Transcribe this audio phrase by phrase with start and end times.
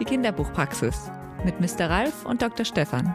[0.00, 1.10] Die Kinderbuchpraxis
[1.44, 1.90] mit Mr.
[1.90, 2.64] Ralf und Dr.
[2.64, 3.14] Stefan.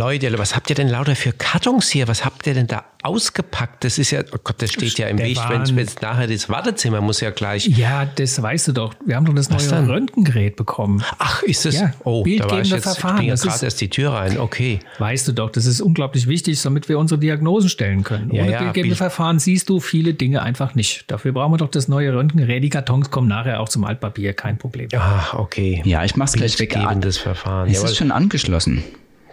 [0.00, 2.08] Leute, was habt ihr denn lauter für Kartons hier?
[2.08, 3.84] Was habt ihr denn da ausgepackt?
[3.84, 7.02] Das ist ja, oh Gott, das steht ja im Weg, wenn es nachher das Wartezimmer
[7.02, 7.66] muss ja gleich.
[7.66, 8.94] Ja, das weißt du doch.
[9.04, 9.90] Wir haben doch das was neue dann?
[9.90, 11.04] Röntgengerät bekommen.
[11.18, 11.74] Ach, ist es?
[11.78, 13.16] Ja, oh, da war ich jetzt, Verfahren.
[13.16, 14.38] ich bin ja gerade erst die Tür rein.
[14.38, 14.80] Okay.
[15.00, 18.34] Weißt du doch, das ist unglaublich wichtig, damit wir unsere Diagnosen stellen können.
[18.34, 21.10] Ja, Ohne ja, bildgebende Verfahren siehst du viele Dinge einfach nicht.
[21.10, 22.64] Dafür brauchen wir doch das neue Röntgengerät.
[22.64, 24.88] Die Kartons kommen nachher auch zum Altpapier, kein Problem.
[24.96, 25.82] Ah, okay.
[25.84, 26.70] Ja, ich mach's gleich weg.
[26.70, 27.68] Bildgebendes Verfahren.
[27.68, 28.82] Es ist schon angeschlossen.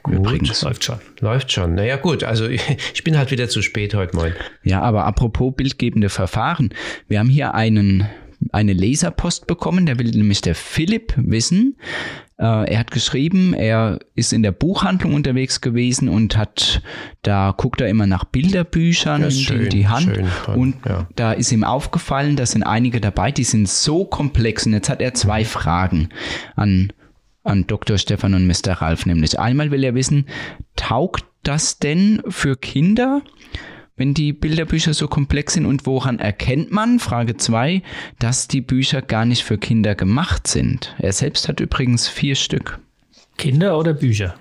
[0.07, 0.61] Gut, Übrigens.
[0.61, 0.99] läuft schon.
[1.19, 1.75] Läuft schon.
[1.75, 2.23] Naja, gut.
[2.23, 2.47] Also
[2.93, 4.33] ich bin halt wieder zu spät heute Morgen.
[4.63, 6.73] Ja, aber apropos bildgebende Verfahren.
[7.07, 8.07] Wir haben hier einen,
[8.51, 9.85] eine Leserpost bekommen.
[9.85, 11.77] Der will nämlich der Philipp wissen.
[12.39, 16.81] Äh, er hat geschrieben, er ist in der Buchhandlung unterwegs gewesen und hat,
[17.23, 20.15] da guckt er immer nach Bilderbüchern ja, schön, in die Hand.
[20.45, 21.07] Schön, und ja.
[21.15, 24.67] da ist ihm aufgefallen, da sind einige dabei, die sind so komplex.
[24.67, 26.09] Und jetzt hat er zwei Fragen
[26.55, 26.93] an
[27.47, 27.97] an Dr.
[27.97, 28.73] Stefan und Mr.
[28.73, 29.39] Ralf nämlich.
[29.39, 30.27] Einmal will er wissen,
[30.75, 33.21] taugt das denn für Kinder,
[33.95, 37.81] wenn die Bilderbücher so komplex sind und woran erkennt man, Frage 2,
[38.19, 40.95] dass die Bücher gar nicht für Kinder gemacht sind?
[40.99, 42.79] Er selbst hat übrigens vier Stück.
[43.37, 44.35] Kinder oder Bücher?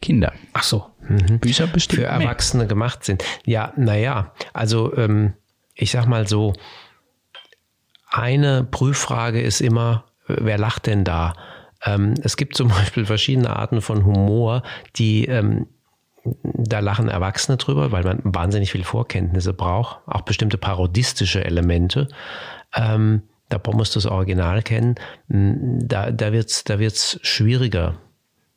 [0.00, 0.32] Kinder.
[0.52, 0.86] Ach so.
[1.08, 1.38] Mhm.
[1.38, 2.02] Bücher bestimmt.
[2.02, 2.68] Für Erwachsene mehr.
[2.68, 3.24] gemacht sind.
[3.44, 5.34] Ja, naja, also ähm,
[5.74, 6.54] ich sag mal so,
[8.08, 11.34] eine Prüffrage ist immer, wer lacht denn da?
[11.84, 14.62] Ähm, es gibt zum Beispiel verschiedene Arten von Humor,
[14.96, 15.66] die ähm,
[16.42, 22.08] da lachen Erwachsene drüber, weil man wahnsinnig viel Vorkenntnisse braucht, auch bestimmte parodistische Elemente.
[22.74, 24.96] Ähm, da musst du das Original kennen.
[25.28, 27.94] Da, da wird es da wird's schwieriger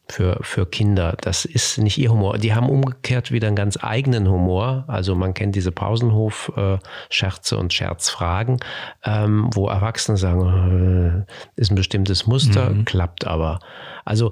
[0.09, 1.15] für, für Kinder.
[1.21, 2.37] Das ist nicht ihr Humor.
[2.37, 4.85] Die haben umgekehrt wieder einen ganz eigenen Humor.
[4.87, 8.59] Also man kennt diese Pausenhof-Scherze und Scherzfragen,
[9.03, 12.85] ähm, wo Erwachsene sagen, äh, ist ein bestimmtes Muster, mhm.
[12.85, 13.59] klappt aber.
[14.05, 14.31] Also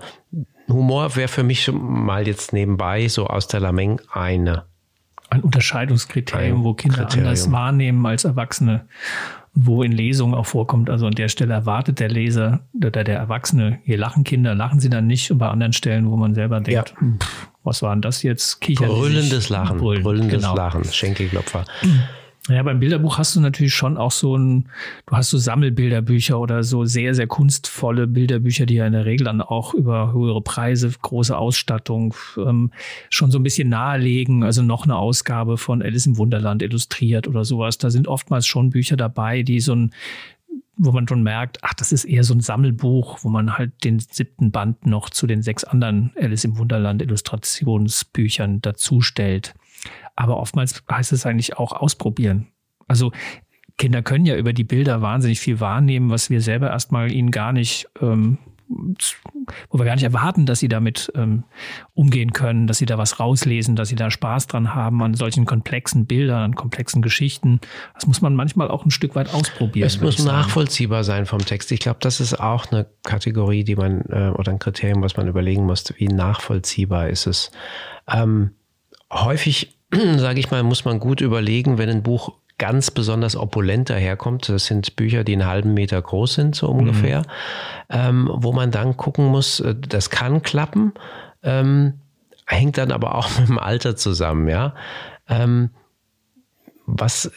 [0.68, 4.66] Humor wäre für mich mal jetzt nebenbei so aus der Lameng eine.
[5.30, 7.28] Ein Unterscheidungskriterium, ein wo Kinder Kriterium.
[7.28, 8.88] anders wahrnehmen als Erwachsene
[9.60, 10.90] wo in Lesungen auch vorkommt.
[10.90, 14.90] Also an der Stelle erwartet der Leser oder der Erwachsene, hier lachen Kinder, lachen sie
[14.90, 15.32] dann nicht.
[15.32, 17.08] Und bei anderen Stellen, wo man selber denkt, ja.
[17.18, 18.62] pff, was war denn das jetzt?
[18.62, 20.56] Kichern Brüllendes Lachen, brüllen, brüllendes genau.
[20.56, 21.66] Lachen, Schenkelklopfer.
[22.50, 24.70] Ja, beim Bilderbuch hast du natürlich schon auch so ein,
[25.06, 29.26] du hast so Sammelbilderbücher oder so sehr, sehr kunstvolle Bilderbücher, die ja in der Regel
[29.26, 32.72] dann auch über höhere Preise, große Ausstattung ähm,
[33.10, 34.44] schon so ein bisschen nahelegen.
[34.44, 37.80] Also noch eine Ausgabe von Alice im Wunderland illustriert oder sowas.
[37.80, 39.94] Da sind oftmals schon Bücher dabei, die so ein
[40.80, 44.00] wo man schon merkt, ach, das ist eher so ein Sammelbuch, wo man halt den
[44.00, 49.56] siebten Band noch zu den sechs anderen Alice im Wunderland Illustrationsbüchern dazustellt.
[50.18, 52.48] Aber oftmals heißt es eigentlich auch ausprobieren.
[52.88, 53.12] Also
[53.78, 57.54] Kinder können ja über die Bilder wahnsinnig viel wahrnehmen, was wir selber erstmal ihnen gar
[57.54, 61.44] nicht, ähm, wo wir gar nicht erwarten, dass sie damit ähm,
[61.94, 65.46] umgehen können, dass sie da was rauslesen, dass sie da Spaß dran haben an solchen
[65.46, 67.62] komplexen Bildern, an komplexen Geschichten.
[67.94, 69.86] Das muss man manchmal auch ein Stück weit ausprobieren.
[69.86, 71.72] Es muss nachvollziehbar sein vom Text.
[71.72, 75.28] Ich glaube, das ist auch eine Kategorie, die man äh, oder ein Kriterium, was man
[75.28, 77.52] überlegen muss, wie nachvollziehbar ist es.
[78.12, 78.56] Ähm,
[79.14, 79.77] häufig
[80.18, 84.50] sage ich mal, muss man gut überlegen, wenn ein Buch ganz besonders opulent daherkommt.
[84.50, 87.26] Das sind Bücher, die einen halben Meter groß sind, so ungefähr, mhm.
[87.90, 90.94] ähm, wo man dann gucken muss, äh, das kann klappen,
[91.44, 92.00] ähm,
[92.46, 94.74] hängt dann aber auch mit dem Alter zusammen, ja.
[95.28, 95.70] Ähm,
[96.86, 97.32] was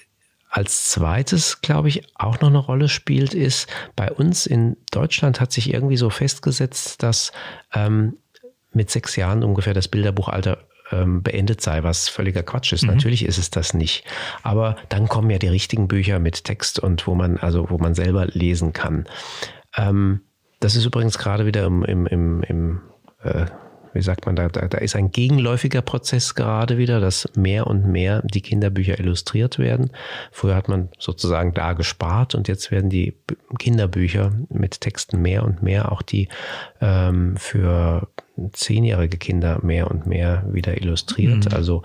[0.48, 5.52] als zweites, glaube ich, auch noch eine Rolle spielt, ist, bei uns in Deutschland hat
[5.52, 7.32] sich irgendwie so festgesetzt, dass
[7.72, 8.16] ähm,
[8.72, 10.58] mit sechs Jahren ungefähr das Bilderbuchalter
[10.90, 12.82] ähm, beendet sei, was völliger Quatsch ist.
[12.82, 12.90] Mhm.
[12.90, 14.04] Natürlich ist es das nicht.
[14.42, 17.94] Aber dann kommen ja die richtigen Bücher mit Text und wo man, also wo man
[17.94, 19.06] selber lesen kann.
[19.76, 20.20] Ähm,
[20.60, 22.80] das ist übrigens gerade wieder im, im, im, im
[23.22, 23.46] äh,
[23.92, 27.86] wie sagt man, da, da, da ist ein gegenläufiger Prozess gerade wieder, dass mehr und
[27.86, 29.90] mehr die Kinderbücher illustriert werden.
[30.30, 33.16] Früher hat man sozusagen da gespart und jetzt werden die
[33.58, 36.28] Kinderbücher mit Texten mehr und mehr, auch die
[36.80, 38.08] ähm, für
[38.52, 41.46] zehnjährige Kinder mehr und mehr wieder illustriert.
[41.46, 41.54] Mhm.
[41.54, 41.82] Also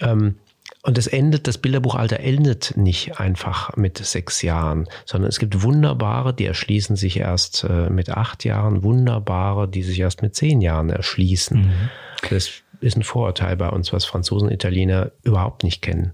[0.00, 0.36] ähm,
[0.82, 6.32] und es endet, das Bilderbuchalter endet nicht einfach mit sechs Jahren, sondern es gibt wunderbare,
[6.32, 10.88] die erschließen sich erst äh, mit acht Jahren, wunderbare, die sich erst mit zehn Jahren
[10.88, 11.60] erschließen.
[11.60, 11.90] Mhm.
[12.30, 12.50] Das
[12.80, 16.12] ist ein Vorurteil bei uns, was Franzosen, Italiener überhaupt nicht kennen.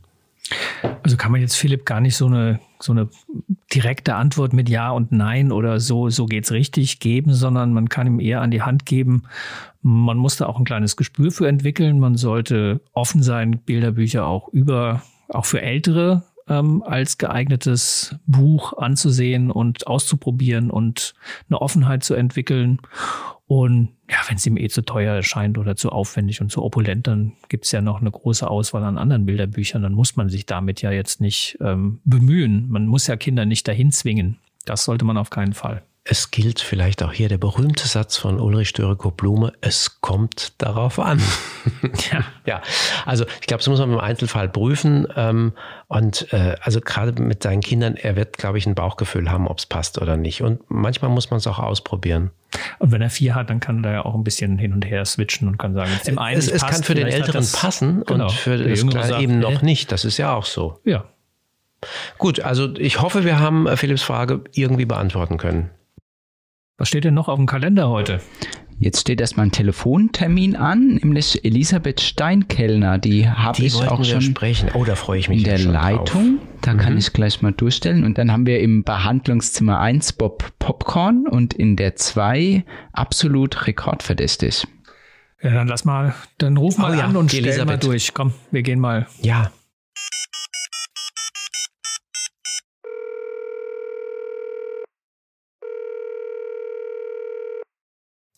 [1.03, 3.09] Also kann man jetzt Philipp gar nicht so eine, so eine
[3.73, 8.07] direkte Antwort mit Ja und Nein oder so, so geht's richtig geben, sondern man kann
[8.07, 9.25] ihm eher an die Hand geben.
[9.83, 11.99] Man muss da auch ein kleines Gespür für entwickeln.
[11.99, 19.51] Man sollte offen sein, Bilderbücher auch über, auch für Ältere ähm, als geeignetes Buch anzusehen
[19.51, 21.15] und auszuprobieren und
[21.49, 22.81] eine Offenheit zu entwickeln.
[23.49, 27.07] Und ja, wenn es ihm eh zu teuer erscheint oder zu aufwendig und zu opulent,
[27.07, 29.83] dann gibt's ja noch eine große Auswahl an anderen Bilderbüchern.
[29.83, 32.69] Dann muss man sich damit ja jetzt nicht ähm, bemühen.
[32.69, 34.39] Man muss ja Kinder nicht dahin zwingen.
[34.65, 35.83] Das sollte man auf keinen Fall.
[36.09, 41.21] Es gilt vielleicht auch hier der berühmte Satz von Ulrich Döreko-Blume, es kommt darauf an.
[42.13, 42.25] ja.
[42.45, 42.63] ja,
[43.05, 45.09] also ich glaube, das muss man im Einzelfall prüfen.
[45.17, 45.53] Ähm,
[45.89, 49.59] und äh, also gerade mit seinen Kindern, er wird, glaube ich, ein Bauchgefühl haben, ob
[49.59, 50.43] es passt oder nicht.
[50.43, 52.31] Und manchmal muss man es auch ausprobieren.
[52.79, 55.05] Und wenn er vier hat, dann kann er ja auch ein bisschen hin und her
[55.05, 58.05] switchen und kann sagen, dem einen es, es passt, kann für den Älteren das, passen
[58.07, 59.91] genau, und für das Kleine eben noch nicht.
[59.91, 60.79] Das ist ja auch so.
[60.85, 61.05] Ja.
[62.19, 65.71] Gut, also ich hoffe, wir haben äh, Philipps Frage irgendwie beantworten können.
[66.79, 68.21] Was steht denn noch auf dem Kalender heute?
[68.79, 72.99] Jetzt steht erstmal ein Telefontermin an, nämlich Elisabeth Steinkellner.
[72.99, 74.69] Die habe ich auch schon sprechen.
[74.75, 76.37] Oh, da freue ich mich in der Leitung.
[76.37, 76.47] Drauf.
[76.61, 76.79] Da mhm.
[76.79, 78.05] kann ich gleich mal durchstellen.
[78.05, 84.67] Und dann haben wir im Behandlungszimmer 1 Bob Popcorn und in der 2 absolut rekordverdächtig.
[85.43, 88.13] Ja, dann lass mal, dann ruf mal oh, an ja, und stell mal durch.
[88.13, 89.07] Komm, wir gehen mal.
[89.23, 89.51] Ja.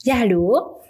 [0.04, 0.80] Ja, hallo.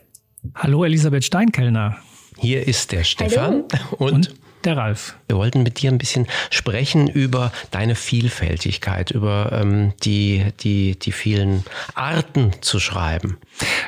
[0.55, 1.97] Hallo, Elisabeth Steinkellner.
[2.37, 3.65] Hier ist der Stefan
[3.99, 4.35] und, und,
[4.65, 5.17] der Ralf.
[5.29, 11.13] Wir wollten mit dir ein bisschen sprechen über deine Vielfältigkeit, über ähm, die, die, die
[11.13, 11.65] vielen
[11.95, 13.39] Arten zu schreiben.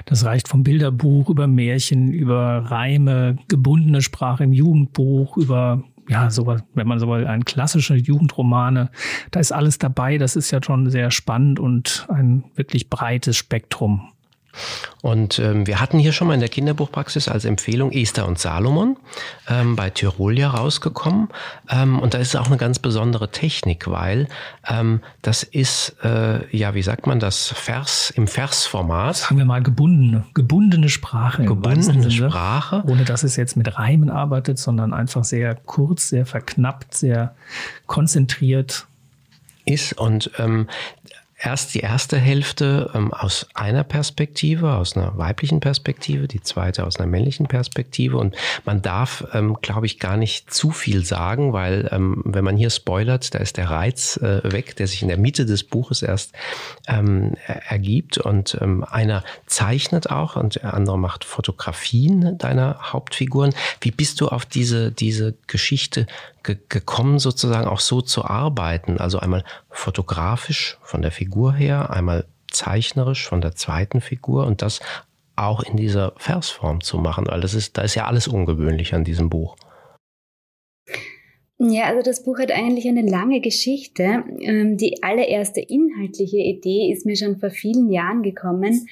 [0.06, 6.46] Das reicht vom Bilderbuch über Märchen, über Reime, gebundene Sprache im Jugendbuch, über ja, so,
[6.46, 8.90] wenn man so will, ein klassische Jugendromane,
[9.32, 10.16] da ist alles dabei.
[10.16, 14.10] Das ist ja schon sehr spannend und ein wirklich breites Spektrum.
[15.02, 18.96] Und ähm, wir hatten hier schon mal in der Kinderbuchpraxis als Empfehlung Esther und Salomon
[19.48, 21.28] ähm, bei Tyrolia rausgekommen.
[21.70, 24.28] Ähm, und da ist es auch eine ganz besondere Technik, weil
[24.68, 29.16] ähm, das ist, äh, ja, wie sagt man das, Vers im Versformat.
[29.16, 31.44] Sagen wir mal gebundene, gebundene Sprache.
[31.44, 32.82] Gebundene Sprache.
[32.86, 37.34] Ohne dass es jetzt mit Reimen arbeitet, sondern einfach sehr kurz, sehr verknappt, sehr
[37.86, 38.86] konzentriert
[39.64, 39.94] ist.
[39.94, 40.66] Und ähm,
[41.42, 46.98] erst die erste Hälfte ähm, aus einer Perspektive, aus einer weiblichen Perspektive, die zweite aus
[46.98, 48.18] einer männlichen Perspektive.
[48.18, 52.56] Und man darf, ähm, glaube ich, gar nicht zu viel sagen, weil ähm, wenn man
[52.56, 56.02] hier spoilert, da ist der Reiz äh, weg, der sich in der Mitte des Buches
[56.02, 56.34] erst
[56.86, 58.18] ähm, ergibt.
[58.18, 63.54] Und ähm, einer zeichnet auch und der andere macht Fotografien deiner Hauptfiguren.
[63.80, 66.06] Wie bist du auf diese, diese Geschichte
[66.42, 68.98] ge gekommen, sozusagen auch so zu arbeiten.
[68.98, 74.80] Also einmal fotografisch von der Figur her, einmal zeichnerisch von der zweiten Figur und das
[75.36, 79.04] auch in dieser Versform zu machen, weil das ist, da ist ja alles ungewöhnlich an
[79.04, 79.56] diesem Buch.
[81.58, 84.24] Ja, also das Buch hat eigentlich eine lange Geschichte.
[84.40, 88.88] Ähm, die allererste inhaltliche Idee ist mir schon vor vielen Jahren gekommen.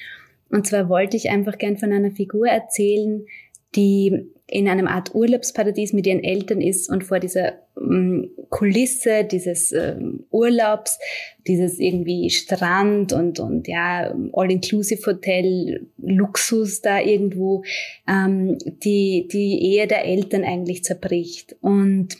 [0.49, 3.25] Und zwar wollte ich einfach gern von einer Figur erzählen,
[3.75, 9.71] die in einem Art Urlaubsparadies mit ihren Eltern ist und vor dieser ähm, Kulisse dieses
[9.71, 10.97] ähm, Urlaubs,
[11.47, 17.63] dieses irgendwie Strand und, und ja, All-Inclusive-Hotel, Luxus da irgendwo,
[18.07, 21.55] ähm, die, die Ehe der Eltern eigentlich zerbricht.
[21.61, 22.17] Und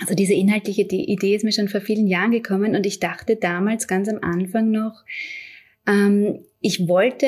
[0.00, 3.88] also diese inhaltliche Idee ist mir schon vor vielen Jahren gekommen und ich dachte damals
[3.88, 5.04] ganz am Anfang noch,
[5.86, 7.26] ähm, ich wollte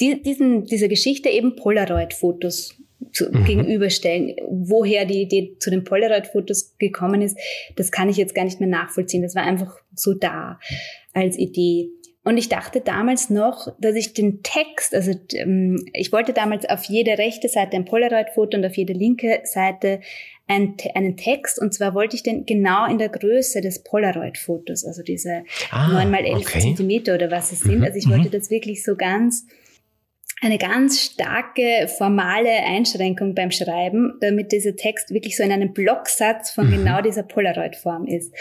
[0.00, 2.78] die, diesen, dieser Geschichte eben Polaroid-Fotos
[3.12, 3.44] zu, mhm.
[3.44, 4.36] gegenüberstellen.
[4.48, 7.38] Woher die Idee zu den Polaroid-Fotos gekommen ist,
[7.76, 9.22] das kann ich jetzt gar nicht mehr nachvollziehen.
[9.22, 10.58] Das war einfach so da
[11.12, 11.90] als Idee.
[12.24, 16.84] Und ich dachte damals noch, dass ich den Text, also ähm, ich wollte damals auf
[16.84, 20.00] jede rechte Seite ein Polaroid-Foto und auf jede linke Seite
[20.46, 21.58] einen, einen Text.
[21.58, 26.10] Und zwar wollte ich den genau in der Größe des Polaroid-Fotos, also diese ah, 9
[26.10, 26.60] mal 11 okay.
[26.60, 27.78] Zentimeter oder was es sind.
[27.78, 28.32] Mhm, also ich wollte mhm.
[28.32, 29.46] das wirklich so ganz
[30.40, 36.50] eine ganz starke formale Einschränkung beim Schreiben, damit dieser Text wirklich so in einem Blocksatz
[36.50, 36.72] von mhm.
[36.72, 38.32] genau dieser Polaroid-Form ist.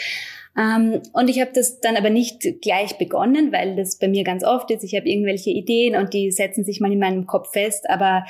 [0.58, 4.44] Ähm, und ich habe das dann aber nicht gleich begonnen, weil das bei mir ganz
[4.44, 4.84] oft ist.
[4.84, 8.25] Ich habe irgendwelche Ideen und die setzen sich mal in meinem Kopf fest, aber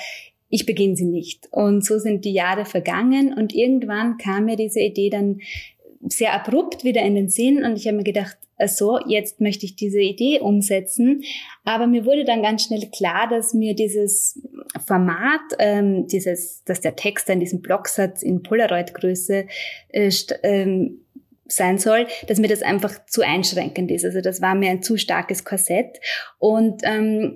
[0.50, 1.48] ich beginne sie nicht.
[1.52, 5.40] Und so sind die Jahre vergangen und irgendwann kam mir diese Idee dann
[6.02, 9.76] sehr abrupt wieder in den Sinn und ich habe mir gedacht, so, jetzt möchte ich
[9.76, 11.22] diese Idee umsetzen.
[11.64, 14.42] Aber mir wurde dann ganz schnell klar, dass mir dieses
[14.86, 19.46] Format, ähm, dieses, dass der Text in diesem Blocksatz in Polaroid-Größe
[19.90, 20.12] äh,
[20.42, 21.02] ähm,
[21.46, 24.06] sein soll, dass mir das einfach zu einschränkend ist.
[24.06, 26.00] Also das war mir ein zu starkes Korsett.
[26.40, 27.36] Und ähm,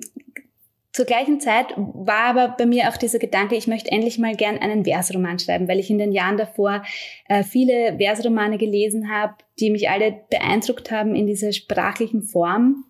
[0.94, 4.58] zur gleichen Zeit war aber bei mir auch dieser Gedanke, ich möchte endlich mal gern
[4.58, 6.84] einen Versroman schreiben, weil ich in den Jahren davor
[7.30, 12.84] äh, viele Versromane gelesen habe, die mich alle beeindruckt haben in dieser sprachlichen Form.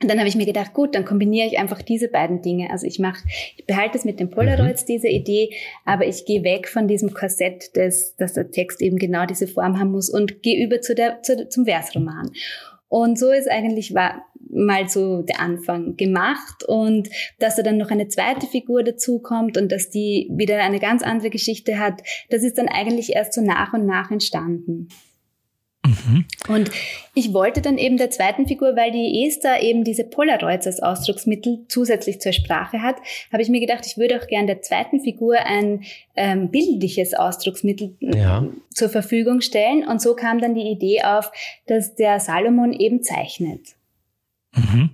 [0.00, 2.70] Und dann habe ich mir gedacht, gut, dann kombiniere ich einfach diese beiden Dinge.
[2.70, 3.22] Also ich mache,
[3.56, 4.86] ich behalte es mit den Polaroids, mhm.
[4.86, 5.50] diese Idee,
[5.84, 9.78] aber ich gehe weg von diesem Korsett, des, dass der Text eben genau diese Form
[9.78, 12.30] haben muss und gehe über zu der, zu, zum Versroman.
[12.88, 17.90] Und so ist eigentlich war mal so der Anfang gemacht und dass da dann noch
[17.90, 22.58] eine zweite Figur dazukommt und dass die wieder eine ganz andere Geschichte hat, das ist
[22.58, 24.88] dann eigentlich erst so nach und nach entstanden.
[25.84, 26.24] Mhm.
[26.48, 26.70] Und
[27.14, 31.64] ich wollte dann eben der zweiten Figur, weil die Esther eben diese Polaroids als Ausdrucksmittel
[31.68, 32.96] zusätzlich zur Sprache hat,
[33.32, 35.82] habe ich mir gedacht, ich würde auch gern der zweiten Figur ein
[36.14, 38.46] ähm, bildliches Ausdrucksmittel ja.
[38.70, 39.86] zur Verfügung stellen.
[39.86, 41.32] Und so kam dann die Idee auf,
[41.66, 43.74] dass der Salomon eben zeichnet.
[44.54, 44.90] Mhm.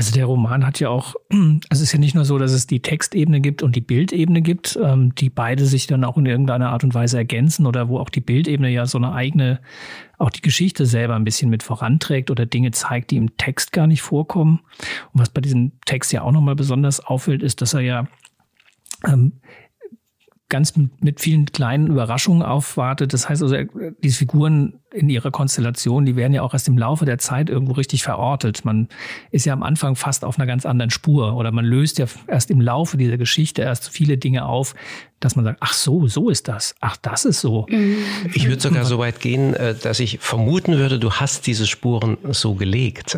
[0.00, 2.66] Also der Roman hat ja auch, also es ist ja nicht nur so, dass es
[2.66, 6.70] die Textebene gibt und die Bildebene gibt, ähm, die beide sich dann auch in irgendeiner
[6.70, 9.60] Art und Weise ergänzen oder wo auch die Bildebene ja so eine eigene,
[10.16, 13.86] auch die Geschichte selber ein bisschen mit voranträgt oder Dinge zeigt, die im Text gar
[13.86, 14.60] nicht vorkommen.
[15.12, 18.06] Und was bei diesem Text ja auch nochmal besonders auffällt, ist, dass er ja
[19.06, 19.32] ähm,
[20.50, 23.14] ganz mit vielen kleinen Überraschungen aufwartet.
[23.14, 23.56] Das heißt also,
[24.02, 27.72] diese Figuren in ihrer Konstellation, die werden ja auch erst im Laufe der Zeit irgendwo
[27.72, 28.64] richtig verortet.
[28.64, 28.88] Man
[29.30, 32.50] ist ja am Anfang fast auf einer ganz anderen Spur oder man löst ja erst
[32.50, 34.74] im Laufe dieser Geschichte erst viele Dinge auf,
[35.20, 36.74] dass man sagt, ach so, so ist das.
[36.80, 37.66] Ach, das ist so.
[37.70, 37.98] Mhm.
[38.34, 42.18] Ich würde sogar so weit gehen, äh, dass ich vermuten würde, du hast diese Spuren
[42.30, 43.16] so gelegt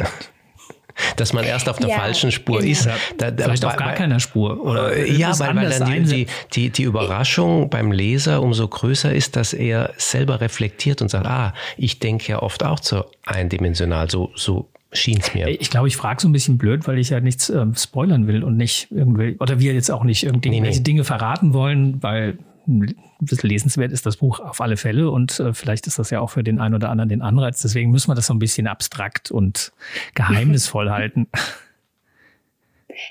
[1.16, 2.71] dass man erst auf der ja, falschen Spur genau.
[2.71, 2.88] ist.
[3.18, 4.64] Da, da, Vielleicht auf gar keiner Spur.
[4.64, 9.37] Oder äh, ja, weil, weil dann die, die, die Überraschung beim Leser umso größer ist,
[9.37, 14.30] dass er selber reflektiert und sagt, ah, ich denke ja oft auch so eindimensional, so,
[14.35, 15.49] so schien es mir.
[15.49, 18.44] Ich glaube, ich frage so ein bisschen blöd, weil ich ja nichts ähm, spoilern will
[18.44, 20.80] und nicht irgendwie, oder wir jetzt auch nicht irgendwelche nee, nee.
[20.80, 25.52] Dinge verraten wollen, weil ein bisschen lesenswert ist das Buch auf alle Fälle und äh,
[25.52, 27.62] vielleicht ist das ja auch für den einen oder anderen den Anreiz.
[27.62, 29.73] Deswegen müssen wir das so ein bisschen abstrakt und
[30.14, 31.28] geheimnisvoll halten.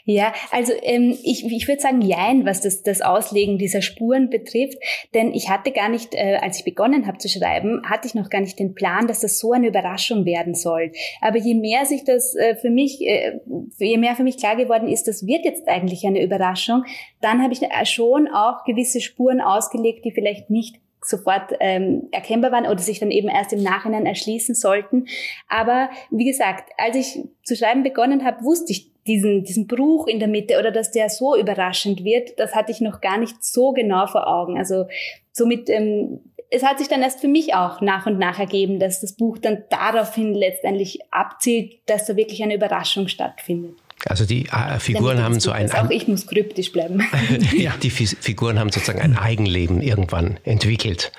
[0.06, 4.78] Ja, also ähm, ich, ich würde sagen, jein, was das, das Auslegen dieser Spuren betrifft.
[5.14, 8.30] Denn ich hatte gar nicht, äh, als ich begonnen habe zu schreiben, hatte ich noch
[8.30, 10.92] gar nicht den Plan, dass das so eine Überraschung werden soll.
[11.22, 13.40] Aber je mehr sich das äh, für mich, äh,
[13.80, 16.86] je mehr für mich klar geworden ist, das wird jetzt eigentlich eine Überraschung,
[17.22, 22.52] dann habe ich äh, schon auch gewisse Spuren ausgelegt, die vielleicht nicht sofort ähm, erkennbar
[22.52, 25.08] waren oder sich dann eben erst im Nachhinein erschließen sollten.
[25.48, 30.20] Aber wie gesagt, als ich zu schreiben begonnen habe, wusste ich diesen, diesen Bruch in
[30.20, 33.72] der Mitte oder dass der so überraschend wird, das hatte ich noch gar nicht so
[33.72, 34.58] genau vor Augen.
[34.58, 34.86] Also
[35.32, 39.02] somit, ähm, es hat sich dann erst für mich auch nach und nach ergeben, dass
[39.02, 43.76] das Buch dann daraufhin letztendlich abzielt, dass da wirklich eine Überraschung stattfindet.
[44.08, 47.02] Also die äh, Figuren haben so ein, ein, auch ich muss kryptisch bleiben.
[47.56, 51.12] ja, die Figuren haben sozusagen ein Eigenleben irgendwann entwickelt.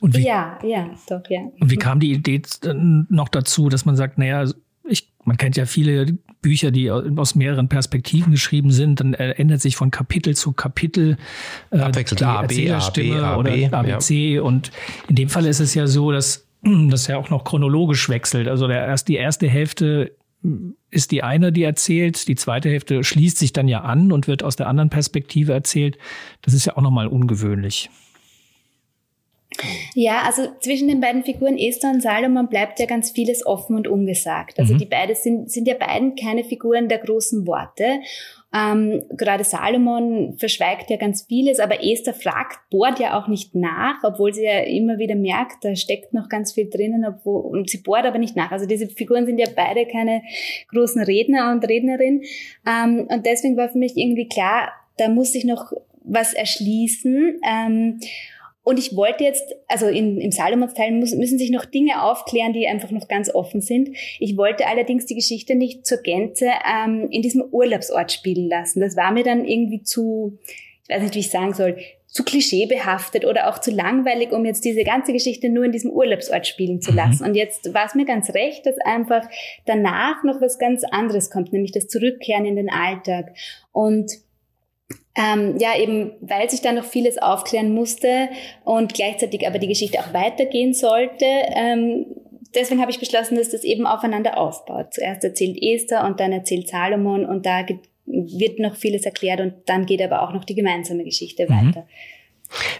[0.00, 1.40] Wie, ja, ja, doch, ja.
[1.58, 2.42] Und wie kam die Idee
[3.08, 4.44] noch dazu, dass man sagt, naja,
[4.86, 9.76] ich, man kennt ja viele Bücher, die aus mehreren Perspektiven geschrieben sind, dann ändert sich
[9.76, 11.16] von Kapitel zu Kapitel
[11.70, 14.34] äh, Abwechselnd die A, B, A, B, A, oder ABC.
[14.34, 14.42] Ja.
[14.42, 14.70] Und
[15.08, 18.48] in dem Fall ist es ja so, dass das ja auch noch chronologisch wechselt.
[18.48, 20.12] Also der erst die erste Hälfte
[20.90, 24.42] ist die eine, die erzählt, die zweite Hälfte schließt sich dann ja an und wird
[24.42, 25.98] aus der anderen Perspektive erzählt.
[26.40, 27.90] Das ist ja auch nochmal ungewöhnlich.
[29.94, 33.88] Ja, also zwischen den beiden Figuren Esther und Salomon bleibt ja ganz vieles offen und
[33.88, 34.58] ungesagt.
[34.58, 34.78] Also mhm.
[34.78, 38.00] die beiden sind, sind ja beiden keine Figuren der großen Worte.
[38.52, 44.02] Ähm, gerade Salomon verschweigt ja ganz vieles, aber Esther fragt, bohrt ja auch nicht nach,
[44.02, 47.78] obwohl sie ja immer wieder merkt, da steckt noch ganz viel drinnen, obwohl, und sie
[47.78, 48.50] bohrt aber nicht nach.
[48.50, 50.22] Also diese Figuren sind ja beide keine
[50.68, 52.22] großen Redner und Rednerin.
[52.66, 57.40] Ähm, und deswegen war für mich irgendwie klar, da muss sich noch was erschließen.
[57.46, 58.00] Ähm,
[58.70, 62.68] und ich wollte jetzt, also in, im Salomonsteil muss, müssen sich noch Dinge aufklären, die
[62.68, 63.88] einfach noch ganz offen sind.
[64.20, 68.78] Ich wollte allerdings die Geschichte nicht zur Gänze ähm, in diesem Urlaubsort spielen lassen.
[68.78, 70.38] Das war mir dann irgendwie zu,
[70.86, 74.64] ich weiß nicht, wie ich sagen soll, zu klischeebehaftet oder auch zu langweilig, um jetzt
[74.64, 76.96] diese ganze Geschichte nur in diesem Urlaubsort spielen zu mhm.
[76.96, 77.22] lassen.
[77.24, 77.30] Mhm.
[77.30, 79.28] Und jetzt war es mir ganz recht, dass einfach
[79.66, 83.34] danach noch was ganz anderes kommt, nämlich das Zurückkehren in den Alltag.
[83.72, 84.12] Und
[85.16, 88.28] ähm, ja, eben, weil sich da noch vieles aufklären musste
[88.64, 91.24] und gleichzeitig aber die Geschichte auch weitergehen sollte.
[91.24, 92.06] Ähm,
[92.54, 94.94] deswegen habe ich beschlossen, dass das eben aufeinander aufbaut.
[94.94, 97.66] Zuerst erzählt Esther und dann erzählt Salomon und da
[98.06, 101.68] wird noch vieles erklärt und dann geht aber auch noch die gemeinsame Geschichte mhm.
[101.68, 101.86] weiter.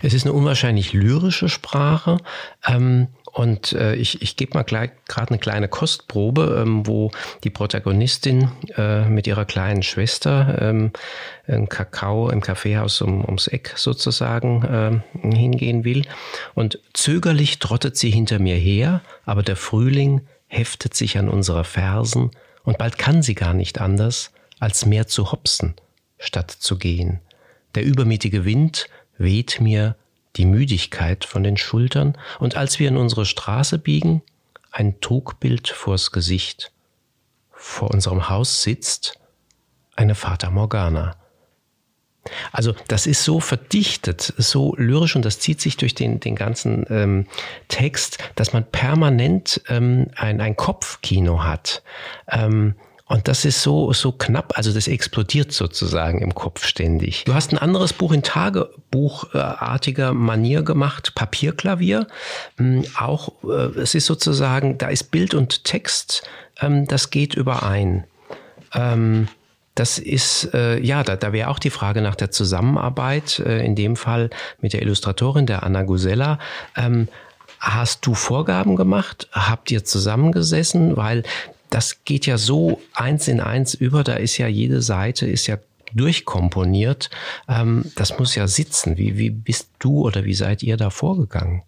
[0.02, 2.18] Es ist eine unwahrscheinlich lyrische Sprache.
[2.66, 4.92] Ähm, und äh, ich, ich gebe mal gerade
[5.28, 7.10] eine kleine Kostprobe, ähm, wo
[7.44, 10.92] die Protagonistin äh, mit ihrer kleinen Schwester ähm,
[11.46, 16.04] einen Kakao im Kaffeehaus um, ums Eck sozusagen äh, hingehen will.
[16.54, 22.32] Und zögerlich trottet sie hinter mir her, aber der Frühling heftet sich an unsere Fersen
[22.64, 25.74] und bald kann sie gar nicht anders, als mehr zu hopsen,
[26.18, 27.20] statt zu gehen.
[27.76, 29.94] Der übermütige Wind weht mir
[30.36, 34.22] die Müdigkeit von den Schultern, und als wir in unsere Straße biegen,
[34.70, 36.72] ein Trugbild vors Gesicht.
[37.50, 39.18] Vor unserem Haus sitzt
[39.96, 41.16] eine Fata Morgana.
[42.52, 46.84] Also das ist so verdichtet, so lyrisch und das zieht sich durch den, den ganzen
[46.90, 47.26] ähm,
[47.68, 51.82] Text, dass man permanent ähm, ein, ein Kopfkino hat.
[52.28, 52.74] Ähm,
[53.10, 57.24] und das ist so, so knapp, also das explodiert sozusagen im Kopf ständig.
[57.24, 62.06] Du hast ein anderes Buch in Tagebuchartiger Manier gemacht, Papierklavier.
[62.58, 66.22] Hm, auch, äh, es ist sozusagen, da ist Bild und Text,
[66.60, 68.04] ähm, das geht überein.
[68.74, 69.26] Ähm,
[69.74, 73.74] das ist, äh, ja, da, da wäre auch die Frage nach der Zusammenarbeit, äh, in
[73.74, 76.38] dem Fall mit der Illustratorin, der Anna Gusella.
[76.76, 77.08] Ähm,
[77.58, 79.26] hast du Vorgaben gemacht?
[79.32, 80.96] Habt ihr zusammengesessen?
[80.96, 81.24] Weil
[81.70, 85.58] das geht ja so eins in eins über, da ist ja jede Seite ist ja
[85.94, 87.10] durchkomponiert.
[87.48, 88.96] Ähm, das muss ja sitzen.
[88.96, 91.62] Wie, wie bist du oder wie seid ihr da vorgegangen?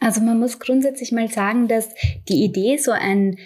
[0.00, 1.88] Also man muss grundsätzlich mal sagen, dass
[2.28, 3.38] die Idee, so ein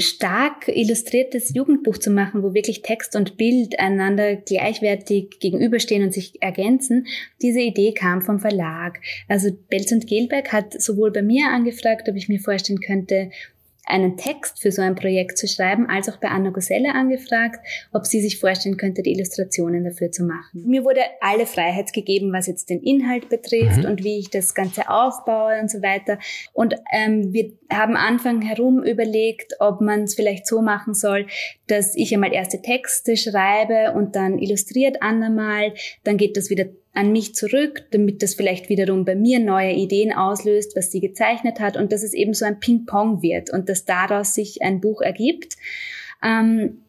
[0.00, 6.42] stark illustriertes Jugendbuch zu machen, wo wirklich Text und Bild einander gleichwertig gegenüberstehen und sich
[6.42, 7.06] ergänzen,
[7.42, 9.00] diese Idee kam vom Verlag.
[9.28, 13.30] Also Belz und Gelberg hat sowohl bei mir angefragt, ob ich mir vorstellen könnte,
[13.84, 17.58] einen Text für so ein Projekt zu schreiben, als auch bei Anna Goselle angefragt,
[17.92, 20.64] ob sie sich vorstellen könnte, die Illustrationen dafür zu machen.
[20.66, 23.90] Mir wurde alle Freiheit gegeben, was jetzt den Inhalt betrifft mhm.
[23.90, 26.18] und wie ich das Ganze aufbaue und so weiter.
[26.52, 31.26] Und ähm, wir haben Anfang herum überlegt, ob man es vielleicht so machen soll,
[31.66, 35.74] dass ich einmal erste Texte schreibe und dann illustriert Anna mal,
[36.04, 40.12] dann geht das wieder an mich zurück, damit das vielleicht wiederum bei mir neue Ideen
[40.12, 43.84] auslöst, was sie gezeichnet hat und dass es eben so ein Ping-Pong wird und dass
[43.84, 45.56] daraus sich ein Buch ergibt.
[46.22, 46.82] Ähm,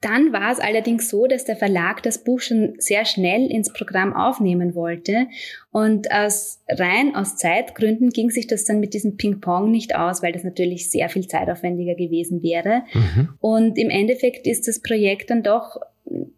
[0.00, 4.14] dann war es allerdings so, dass der Verlag das Buch schon sehr schnell ins Programm
[4.14, 5.26] aufnehmen wollte.
[5.72, 10.32] Und aus rein aus Zeitgründen ging sich das dann mit diesem Ping-Pong nicht aus, weil
[10.32, 12.84] das natürlich sehr viel zeitaufwendiger gewesen wäre.
[12.92, 13.30] Mhm.
[13.40, 15.80] Und im Endeffekt ist das Projekt dann doch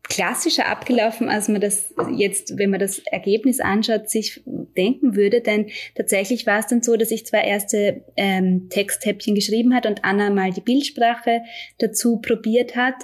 [0.02, 5.40] klassischer abgelaufen, als man das jetzt, wenn man das Ergebnis anschaut, sich denken würde.
[5.40, 10.04] Denn tatsächlich war es dann so, dass ich zwar erste ähm, Texthäppchen geschrieben hat und
[10.04, 11.42] Anna mal die Bildsprache
[11.78, 12.94] dazu probiert hat,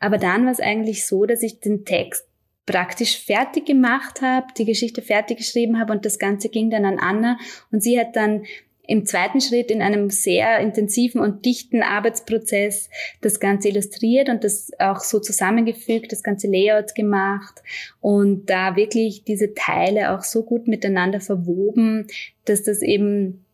[0.00, 2.26] aber dann war es eigentlich so, dass ich den Text
[2.66, 6.98] praktisch fertig gemacht habe, die Geschichte fertig geschrieben habe und das Ganze ging dann an
[6.98, 7.38] Anna
[7.70, 8.44] und sie hat dann
[8.86, 14.70] im zweiten Schritt in einem sehr intensiven und dichten Arbeitsprozess das Ganze illustriert und das
[14.78, 17.62] auch so zusammengefügt, das ganze Layout gemacht
[18.00, 22.06] und da wirklich diese Teile auch so gut miteinander verwoben,
[22.44, 23.44] dass das eben,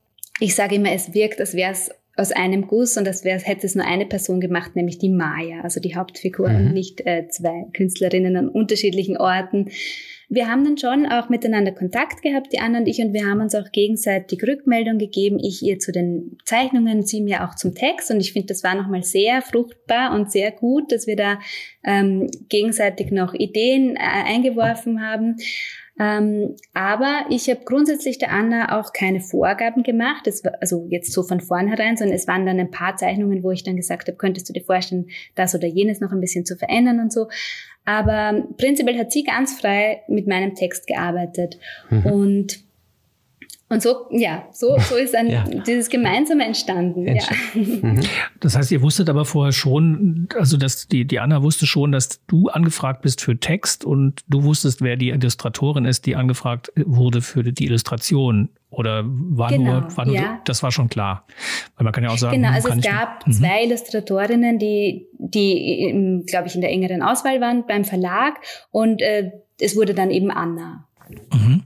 [0.41, 3.67] ich sage immer, es wirkt, als wäre es aus einem Guss und das wäre, hätte
[3.67, 6.57] es nur eine Person gemacht, nämlich die Maya, also die Hauptfigur mhm.
[6.57, 9.71] und nicht äh, zwei Künstlerinnen an unterschiedlichen Orten.
[10.33, 13.41] Wir haben dann schon auch miteinander Kontakt gehabt, die Anna und ich, und wir haben
[13.41, 15.41] uns auch gegenseitig Rückmeldung gegeben.
[15.41, 18.13] Ich ihr zu den Zeichnungen, sie mir auch zum Text.
[18.13, 21.41] Und ich finde, das war nochmal sehr fruchtbar und sehr gut, dass wir da
[21.83, 25.35] ähm, gegenseitig noch Ideen äh, eingeworfen haben.
[26.01, 31.23] Ähm, aber ich habe grundsätzlich der Anna auch keine Vorgaben gemacht, war, also jetzt so
[31.23, 34.49] von vornherein, sondern es waren dann ein paar Zeichnungen, wo ich dann gesagt habe, könntest
[34.49, 37.29] du dir vorstellen, das oder jenes noch ein bisschen zu verändern und so.
[37.85, 41.59] Aber prinzipiell hat sie ganz frei mit meinem Text gearbeitet.
[41.91, 42.07] Mhm.
[42.07, 42.70] Und
[43.71, 45.45] und so, ja, so, so ist ein, ja.
[45.45, 47.07] dieses Gemeinsame entstanden.
[47.07, 47.23] Ja.
[47.61, 48.01] Mhm.
[48.41, 52.25] Das heißt, ihr wusstet aber vorher schon, also dass die, die Anna wusste schon, dass
[52.27, 57.23] du angefragt bist für Text und du wusstest, wer die Illustratorin ist, die angefragt wurde
[57.23, 58.49] für die Illustration.
[58.71, 60.41] Oder war genau, nur, war nur ja.
[60.45, 61.27] das war schon klar.
[61.77, 63.33] Weil man kann ja auch sagen, genau, also es gab mhm.
[63.33, 69.31] zwei Illustratorinnen, die, die, glaube ich, in der engeren Auswahl waren beim Verlag und äh,
[69.61, 70.87] es wurde dann eben Anna.
[71.33, 71.63] Mhm.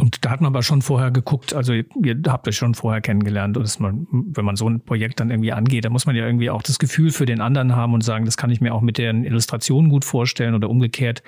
[0.00, 1.84] Und da hat man aber schon vorher geguckt, also ihr
[2.26, 3.58] habt euch schon vorher kennengelernt.
[3.58, 6.48] Und man, wenn man so ein Projekt dann irgendwie angeht, dann muss man ja irgendwie
[6.48, 8.96] auch das Gefühl für den anderen haben und sagen, das kann ich mir auch mit
[8.96, 11.22] den Illustrationen gut vorstellen oder umgekehrt,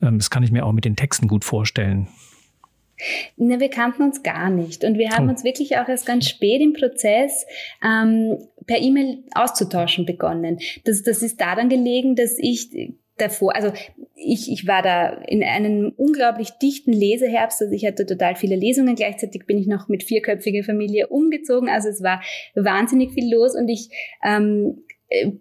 [0.00, 2.06] ähm, das kann ich mir auch mit den Texten gut vorstellen.
[3.36, 5.30] Ne, wir kannten uns gar nicht und wir haben oh.
[5.30, 7.44] uns wirklich auch erst ganz spät im Prozess
[7.84, 10.60] ähm, per E-Mail auszutauschen begonnen.
[10.84, 12.70] Das, das ist daran gelegen, dass ich
[13.18, 13.72] davor, also
[14.14, 18.94] ich, ich war da in einem unglaublich dichten Leseherbst, also ich hatte total viele Lesungen,
[18.94, 22.22] gleichzeitig bin ich noch mit vierköpfiger Familie umgezogen, also es war
[22.54, 23.90] wahnsinnig viel los und ich
[24.24, 25.32] ähm, äh,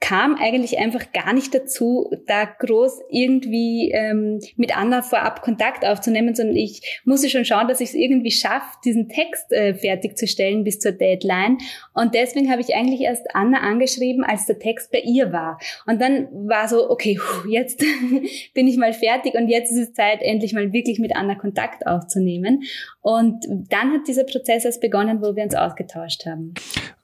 [0.00, 6.34] kam eigentlich einfach gar nicht dazu, da groß irgendwie ähm, mit Anna vorab Kontakt aufzunehmen,
[6.34, 10.80] sondern ich musste schon schauen, dass ich es irgendwie schaffe, diesen Text äh, fertigzustellen bis
[10.80, 11.58] zur Deadline.
[11.92, 15.60] Und deswegen habe ich eigentlich erst Anna angeschrieben, als der Text bei ihr war.
[15.86, 17.84] Und dann war so, okay, jetzt
[18.54, 21.86] bin ich mal fertig und jetzt ist es Zeit, endlich mal wirklich mit Anna Kontakt
[21.86, 22.62] aufzunehmen.
[23.02, 26.54] Und dann hat dieser Prozess erst begonnen, wo wir uns ausgetauscht haben.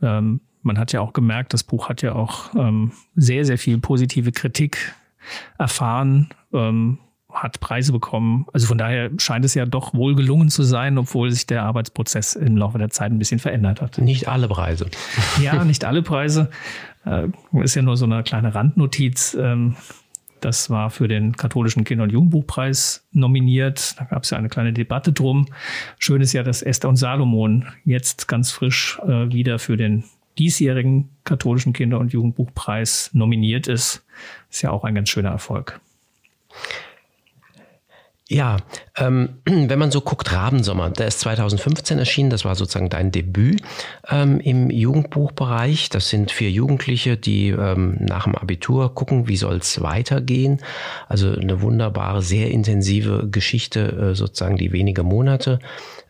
[0.03, 3.79] Ähm man hat ja auch gemerkt, das Buch hat ja auch ähm, sehr, sehr viel
[3.79, 4.95] positive Kritik
[5.59, 6.99] erfahren, ähm,
[7.33, 8.47] hat Preise bekommen.
[8.53, 12.35] Also von daher scheint es ja doch wohl gelungen zu sein, obwohl sich der Arbeitsprozess
[12.35, 13.99] im Laufe der Zeit ein bisschen verändert hat.
[13.99, 14.91] Nicht alle Preise.
[15.41, 16.51] Ja, nicht alle Preise.
[17.05, 17.29] Äh,
[17.63, 19.37] ist ja nur so eine kleine Randnotiz.
[19.39, 19.77] Ähm,
[20.41, 23.99] das war für den katholischen Kinder- und Jugendbuchpreis nominiert.
[23.99, 25.47] Da gab es ja eine kleine Debatte drum.
[25.99, 30.05] Schön ist ja, dass Esther und Salomon jetzt ganz frisch äh, wieder für den
[30.39, 34.05] diesjährigen katholischen Kinder- und Jugendbuchpreis nominiert ist.
[34.51, 35.81] Ist ja auch ein ganz schöner Erfolg.
[38.29, 38.57] Ja,
[38.97, 43.63] ähm, wenn man so guckt, Rabensommer, der ist 2015 erschienen, das war sozusagen dein Debüt
[44.09, 45.91] ähm, im Jugendbuchbereich.
[45.91, 50.61] Das sind vier Jugendliche, die ähm, nach dem Abitur gucken, wie soll es weitergehen.
[51.09, 55.61] Also eine wunderbare, sehr intensive Geschichte, äh, sozusagen die wenige Monate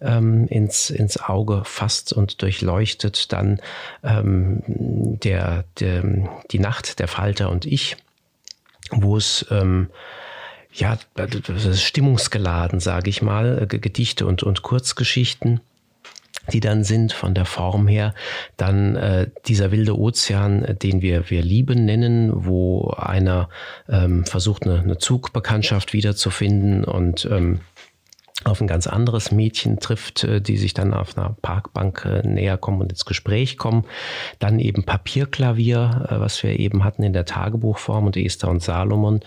[0.01, 3.31] ähm, ins, ins Auge fasst und durchleuchtet.
[3.35, 3.61] Dann
[4.03, 6.03] ähm, der, der,
[6.51, 7.99] die Nacht, der Falter und ich,
[8.91, 9.45] wo es...
[9.51, 9.89] Ähm,
[10.77, 10.99] ja,
[11.75, 15.61] stimmungsgeladen, sage ich mal, äh, Gedichte und, und Kurzgeschichten
[16.53, 18.15] die dann sind von der Form her.
[18.57, 23.49] Dann äh, dieser wilde Ozean, äh, den wir, wir lieben nennen, wo einer
[23.89, 27.61] ähm, versucht, eine, eine Zugbekanntschaft wiederzufinden und ähm,
[28.47, 32.57] auf ein ganz anderes Mädchen trifft, äh, die sich dann auf einer Parkbank äh, näher
[32.57, 33.85] kommen und ins Gespräch kommen.
[34.39, 39.21] Dann eben Papierklavier, äh, was wir eben hatten in der Tagebuchform und Esther und Salomon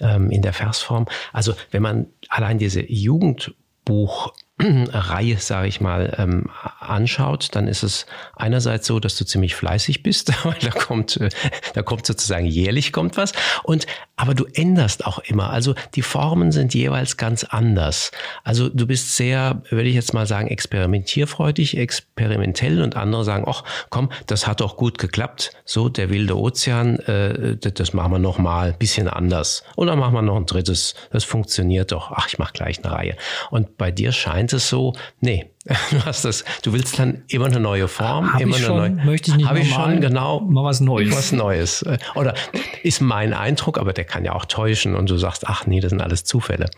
[0.00, 1.06] ähm, in der Versform.
[1.32, 8.06] Also wenn man allein diese Jugendbuch Reihe, sage ich mal, ähm, anschaut, dann ist es
[8.36, 11.30] einerseits so, dass du ziemlich fleißig bist, weil da kommt, äh,
[11.74, 13.32] da kommt sozusagen jährlich kommt was.
[13.62, 13.86] Und
[14.16, 15.50] aber du änderst auch immer.
[15.50, 18.12] Also die Formen sind jeweils ganz anders.
[18.44, 23.64] Also du bist sehr, würde ich jetzt mal sagen, experimentierfreudig, experimentell und andere sagen, ach
[23.90, 25.52] komm, das hat doch gut geklappt.
[25.64, 29.64] So der wilde Ozean, äh, das machen wir noch mal, bisschen anders.
[29.76, 30.94] Und dann machen wir noch ein drittes.
[31.10, 32.12] Das funktioniert doch.
[32.12, 33.16] Ach, ich mache gleich eine Reihe.
[33.50, 35.50] Und bei dir scheint es so, nee,
[35.90, 38.94] du hast das, du willst dann immer eine neue Form, Hab immer ich eine schon,
[38.96, 39.06] neue.
[39.06, 40.40] möchte ich nicht Habe ich schon, genau.
[40.40, 41.14] Mal was Neues.
[41.14, 41.84] Was Neues.
[42.14, 42.34] Oder
[42.82, 45.90] ist mein Eindruck, aber der kann ja auch täuschen und du sagst, ach nee, das
[45.90, 46.70] sind alles Zufälle.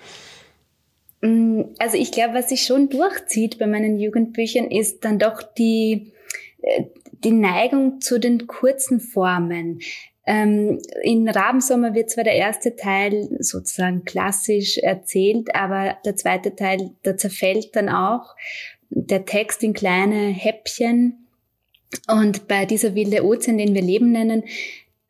[1.22, 6.12] Mm, also ich glaube, was sich schon durchzieht bei meinen Jugendbüchern, ist dann doch die,
[6.60, 6.84] äh,
[7.24, 9.80] die Neigung zu den kurzen Formen.
[10.26, 16.90] Ähm, in Rabensommer wird zwar der erste Teil sozusagen klassisch erzählt, aber der zweite Teil,
[17.04, 18.34] der zerfällt dann auch.
[18.88, 21.26] Der Text in kleine Häppchen.
[22.08, 24.44] Und bei dieser wilde Ozean, den wir Leben nennen,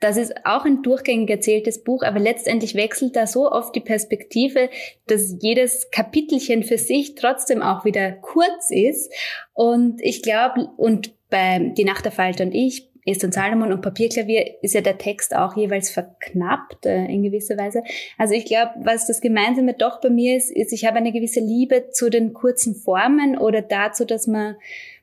[0.01, 4.69] das ist auch ein durchgängig erzähltes Buch, aber letztendlich wechselt da so oft die Perspektive,
[5.07, 9.11] dass jedes Kapitelchen für sich trotzdem auch wieder kurz ist.
[9.55, 13.83] Und ich glaube, und bei Die Nacht der Falter und ich ist und Salomon und
[13.83, 17.83] Papierklavier ist ja der Text auch jeweils verknappt äh, in gewisser Weise.
[18.19, 21.41] Also ich glaube, was das Gemeinsame doch bei mir ist, ist, ich habe eine gewisse
[21.41, 24.57] Liebe zu den kurzen Formen oder dazu, dass man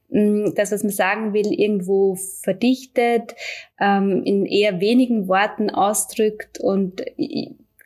[0.10, 3.36] mh, mm, das, was man sagen will, irgendwo verdichtet,
[3.80, 7.04] ähm, in eher wenigen Worten ausdrückt und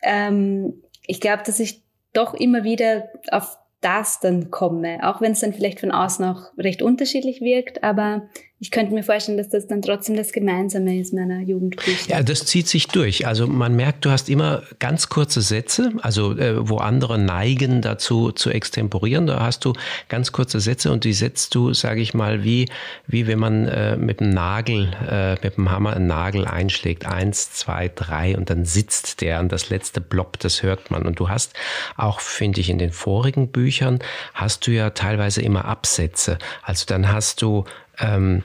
[0.02, 1.82] ähm, ich glaube, dass ich
[2.14, 6.58] doch immer wieder auf das dann komme, auch wenn es dann vielleicht von außen auch
[6.58, 11.14] recht unterschiedlich wirkt, aber ich könnte mir vorstellen, dass das dann trotzdem das Gemeinsame ist
[11.14, 12.10] meiner Jugendbücher.
[12.10, 13.28] Ja, das zieht sich durch.
[13.28, 18.32] Also man merkt, du hast immer ganz kurze Sätze, also äh, wo andere neigen dazu
[18.32, 19.74] zu extemporieren, da hast du
[20.08, 22.70] ganz kurze Sätze und die setzt du, sage ich mal, wie,
[23.08, 27.06] wie wenn man äh, mit einem Nagel, äh, mit dem Hammer einen Nagel einschlägt.
[27.06, 31.06] Eins, zwei, drei und dann sitzt der und das letzte Blob, das hört man.
[31.06, 31.54] Und du hast
[31.98, 34.00] auch, finde ich, in den vorigen Büchern,
[34.34, 36.38] hast du ja teilweise immer Absätze.
[36.64, 37.66] Also dann hast du
[38.00, 38.44] ähm,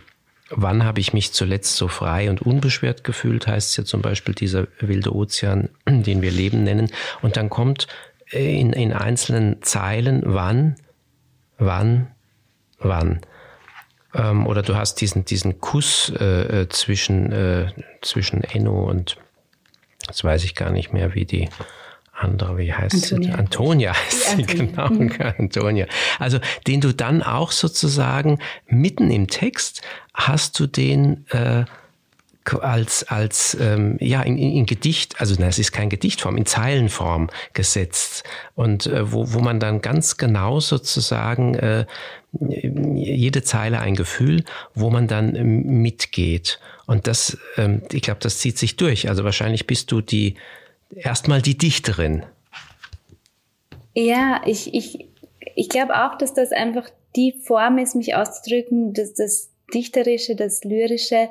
[0.51, 4.35] wann habe ich mich zuletzt so frei und unbeschwert gefühlt, heißt es ja zum Beispiel
[4.35, 6.91] dieser wilde Ozean, den wir Leben nennen.
[7.23, 7.87] Und dann kommt
[8.31, 10.77] in, in einzelnen Zeilen, wann,
[11.59, 12.09] wann,
[12.79, 13.21] wann.
[14.15, 19.17] Ähm, oder du hast diesen, diesen Kuss äh, äh zwischen, äh, zwischen Enno und
[20.09, 21.49] jetzt weiß ich gar nicht mehr, wie die
[22.21, 23.33] andere, wie heißt Antonia.
[23.33, 23.39] sie?
[23.39, 24.65] Antonia heißt sie, Antonia.
[24.65, 25.35] genau, mhm.
[25.39, 25.87] Antonia.
[26.19, 29.83] Also den du dann auch sozusagen mitten im Text
[30.15, 31.65] hast du den äh,
[32.59, 37.29] als, als ähm, ja, in, in Gedicht, also nein, es ist kein Gedichtform, in Zeilenform
[37.53, 38.25] gesetzt.
[38.55, 41.87] Und äh, wo, wo man dann ganz genau sozusagen äh,
[42.33, 46.61] jede Zeile ein Gefühl, wo man dann mitgeht.
[46.87, 49.09] Und das, ähm, ich glaube, das zieht sich durch.
[49.09, 50.35] Also wahrscheinlich bist du die
[50.95, 52.25] erstmal die Dichterin.
[53.95, 55.09] Ja, ich, ich,
[55.57, 60.65] ich glaube auch, dass das einfach die Form ist, mich auszudrücken, dass das Dichterische, das
[60.65, 61.29] Lyrische,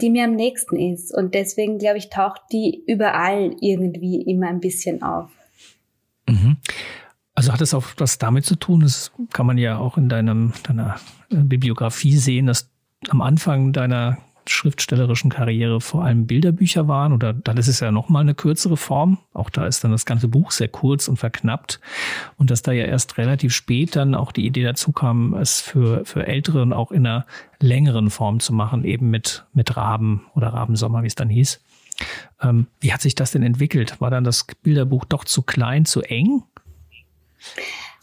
[0.00, 1.14] die mir am nächsten ist.
[1.14, 5.30] Und deswegen, glaube ich, taucht die überall irgendwie immer ein bisschen auf.
[6.28, 6.56] Mhm.
[7.34, 10.52] Also hat es auch was damit zu tun, das kann man ja auch in deinem,
[10.62, 10.96] deiner
[11.30, 12.68] äh, Bibliografie sehen, dass
[13.08, 14.18] am Anfang deiner
[14.50, 19.18] schriftstellerischen Karriere vor allem Bilderbücher waren oder dann ist es ja nochmal eine kürzere Form.
[19.32, 21.80] Auch da ist dann das ganze Buch sehr kurz und verknappt
[22.36, 26.04] und dass da ja erst relativ spät dann auch die Idee dazu kam, es für,
[26.04, 27.26] für Ältere und auch in einer
[27.60, 31.60] längeren Form zu machen, eben mit, mit Raben oder Rabensommer, wie es dann hieß.
[32.42, 34.00] Ähm, wie hat sich das denn entwickelt?
[34.00, 36.42] War dann das Bilderbuch doch zu klein, zu eng?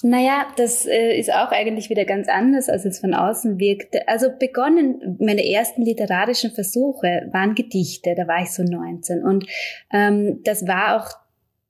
[0.04, 4.08] Naja, das äh, ist auch eigentlich wieder ganz anders, als es von außen wirkte.
[4.08, 9.24] Also begonnen, meine ersten literarischen Versuche waren Gedichte, da war ich so 19.
[9.24, 9.48] Und
[9.92, 11.10] ähm, das war auch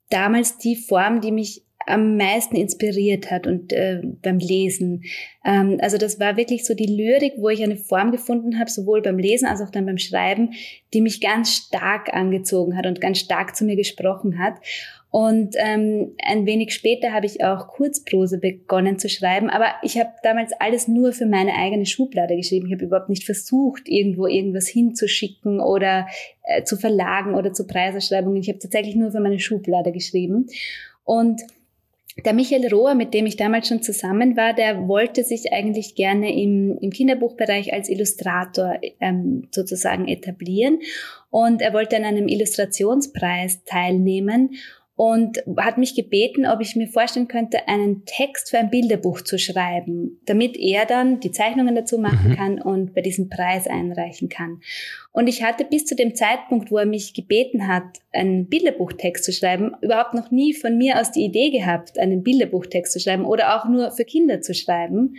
[0.09, 5.03] damals die Form, die mich am meisten inspiriert hat und äh, beim Lesen.
[5.45, 9.01] Ähm, also das war wirklich so die Lyrik, wo ich eine Form gefunden habe, sowohl
[9.01, 10.51] beim Lesen als auch dann beim Schreiben,
[10.93, 14.55] die mich ganz stark angezogen hat und ganz stark zu mir gesprochen hat.
[15.09, 20.09] Und ähm, ein wenig später habe ich auch Kurzprose begonnen zu schreiben, aber ich habe
[20.21, 22.67] damals alles nur für meine eigene Schublade geschrieben.
[22.67, 26.07] Ich habe überhaupt nicht versucht, irgendwo irgendwas hinzuschicken oder
[26.43, 28.41] äh, zu Verlagen oder zu Preisausschreibungen.
[28.41, 30.47] Ich habe tatsächlich nur für meine Schublade geschrieben.
[31.05, 31.41] Und
[32.25, 36.35] der Michael Rohr, mit dem ich damals schon zusammen war, der wollte sich eigentlich gerne
[36.35, 40.79] im, im Kinderbuchbereich als Illustrator ähm, sozusagen etablieren.
[41.29, 44.55] Und er wollte an einem Illustrationspreis teilnehmen
[44.97, 49.37] und hat mich gebeten, ob ich mir vorstellen könnte, einen Text für ein Bilderbuch zu
[49.37, 52.35] schreiben, damit er dann die Zeichnungen dazu machen mhm.
[52.35, 54.59] kann und bei diesem Preis einreichen kann.
[55.11, 59.31] Und ich hatte bis zu dem Zeitpunkt, wo er mich gebeten hat, einen Bilderbuchtext zu
[59.31, 63.55] schreiben, überhaupt noch nie von mir aus die Idee gehabt, einen Bilderbuchtext zu schreiben oder
[63.55, 65.17] auch nur für Kinder zu schreiben.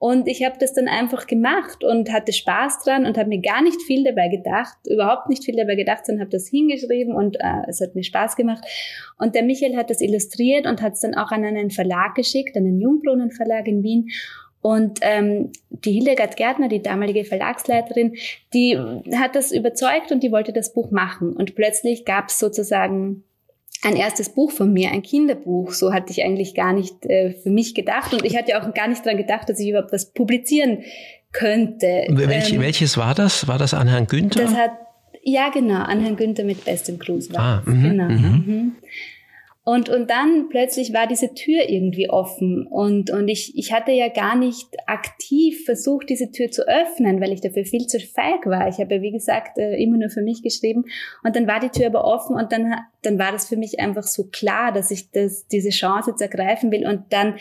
[0.00, 3.62] Und ich habe das dann einfach gemacht und hatte Spaß dran und habe mir gar
[3.62, 7.68] nicht viel dabei gedacht, überhaupt nicht viel dabei gedacht, sondern habe das hingeschrieben und äh,
[7.68, 8.64] es hat mir Spaß gemacht.
[9.18, 12.56] Und der Michael hat das illustriert und hat es dann auch an einen Verlag geschickt,
[12.56, 14.10] an den Jungbrunnen Verlag in Wien.
[14.60, 18.14] Und ähm, die Hildegard Gärtner, die damalige Verlagsleiterin,
[18.54, 18.78] die
[19.16, 21.32] hat das überzeugt und die wollte das Buch machen.
[21.32, 23.24] Und plötzlich gab es sozusagen
[23.82, 25.72] ein erstes Buch von mir, ein Kinderbuch.
[25.72, 28.12] So hatte ich eigentlich gar nicht äh, für mich gedacht.
[28.12, 30.82] Und ich hatte auch gar nicht dran gedacht, dass ich überhaupt was publizieren
[31.32, 32.06] könnte.
[32.08, 33.46] Welch, ähm, welches war das?
[33.46, 34.42] War das an Herrn Günther?
[34.42, 34.70] Das hat,
[35.22, 38.04] ja genau, an Herrn Günther mit bestem Gruß war ah, mh, Genau.
[38.04, 38.18] Mh.
[38.18, 38.72] Mhm.
[39.68, 42.66] Und, und dann plötzlich war diese Tür irgendwie offen.
[42.66, 47.34] Und, und ich, ich hatte ja gar nicht aktiv versucht, diese Tür zu öffnen, weil
[47.34, 48.66] ich dafür viel zu feig war.
[48.68, 50.86] Ich habe ja, wie gesagt, äh, immer nur für mich geschrieben.
[51.22, 54.04] Und dann war die Tür aber offen und dann, dann war das für mich einfach
[54.04, 56.86] so klar, dass ich das, diese Chance jetzt ergreifen will.
[56.86, 57.34] Und dann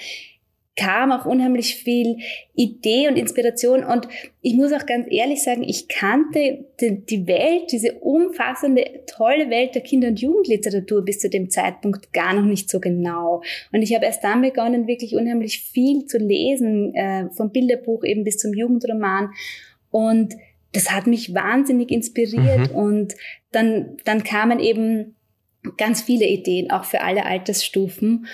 [0.77, 2.17] kam auch unheimlich viel
[2.55, 3.83] Idee und Inspiration.
[3.83, 4.07] Und
[4.41, 9.81] ich muss auch ganz ehrlich sagen, ich kannte die Welt, diese umfassende, tolle Welt der
[9.81, 13.41] Kinder- und Jugendliteratur bis zu dem Zeitpunkt gar noch nicht so genau.
[13.73, 18.23] Und ich habe erst dann begonnen, wirklich unheimlich viel zu lesen, äh, vom Bilderbuch eben
[18.23, 19.31] bis zum Jugendroman.
[19.89, 20.35] Und
[20.73, 22.71] das hat mich wahnsinnig inspiriert.
[22.71, 22.75] Mhm.
[22.75, 23.15] Und
[23.51, 25.16] dann, dann kamen eben
[25.75, 28.27] ganz viele Ideen, auch für alle Altersstufen.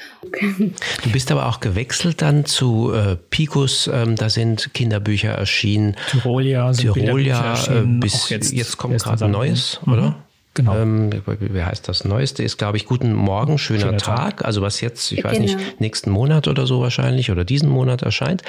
[1.03, 5.95] Du bist aber auch gewechselt dann zu äh, Picus, ähm, da sind Kinderbücher erschienen.
[6.09, 9.93] Tyrolia, sind Tyrolia äh, bis jetzt, jetzt kommt gerade ein neues, mhm.
[9.93, 10.15] oder?
[10.55, 10.77] Genau.
[10.77, 12.05] Ähm, wie heißt das?
[12.05, 14.37] Neueste ist, glaube ich, Guten Morgen, schöner, schöner Tag.
[14.37, 14.45] Tag.
[14.45, 15.55] Also was jetzt, ich weiß genau.
[15.55, 18.43] nicht, nächsten Monat oder so wahrscheinlich oder diesen Monat erscheint.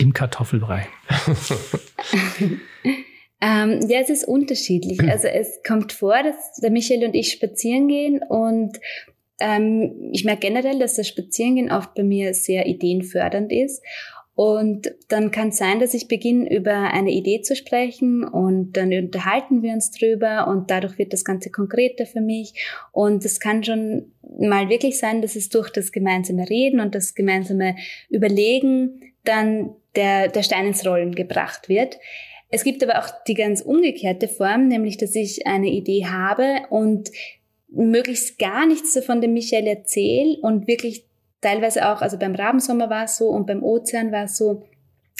[0.00, 0.88] Im Kartoffelbrei.
[3.40, 4.98] Ähm, ja, es ist unterschiedlich.
[5.08, 8.80] Also es kommt vor, dass der Michael und ich spazieren gehen und
[9.40, 13.82] ähm, ich merke generell, dass das Spazierengehen oft bei mir sehr ideenfördernd ist.
[14.36, 18.92] Und dann kann es sein, dass ich beginne, über eine Idee zu sprechen und dann
[18.92, 22.52] unterhalten wir uns drüber und dadurch wird das Ganze konkreter für mich.
[22.90, 27.14] Und es kann schon mal wirklich sein, dass es durch das gemeinsame Reden und das
[27.14, 27.76] gemeinsame
[28.08, 31.98] Überlegen dann der, der Stein ins Rollen gebracht wird.
[32.54, 37.10] Es gibt aber auch die ganz umgekehrte Form, nämlich dass ich eine Idee habe und
[37.66, 41.04] möglichst gar nichts davon dem Michael erzähle und wirklich
[41.40, 44.62] teilweise auch, also beim Rabensommer war es so und beim Ozean war es so,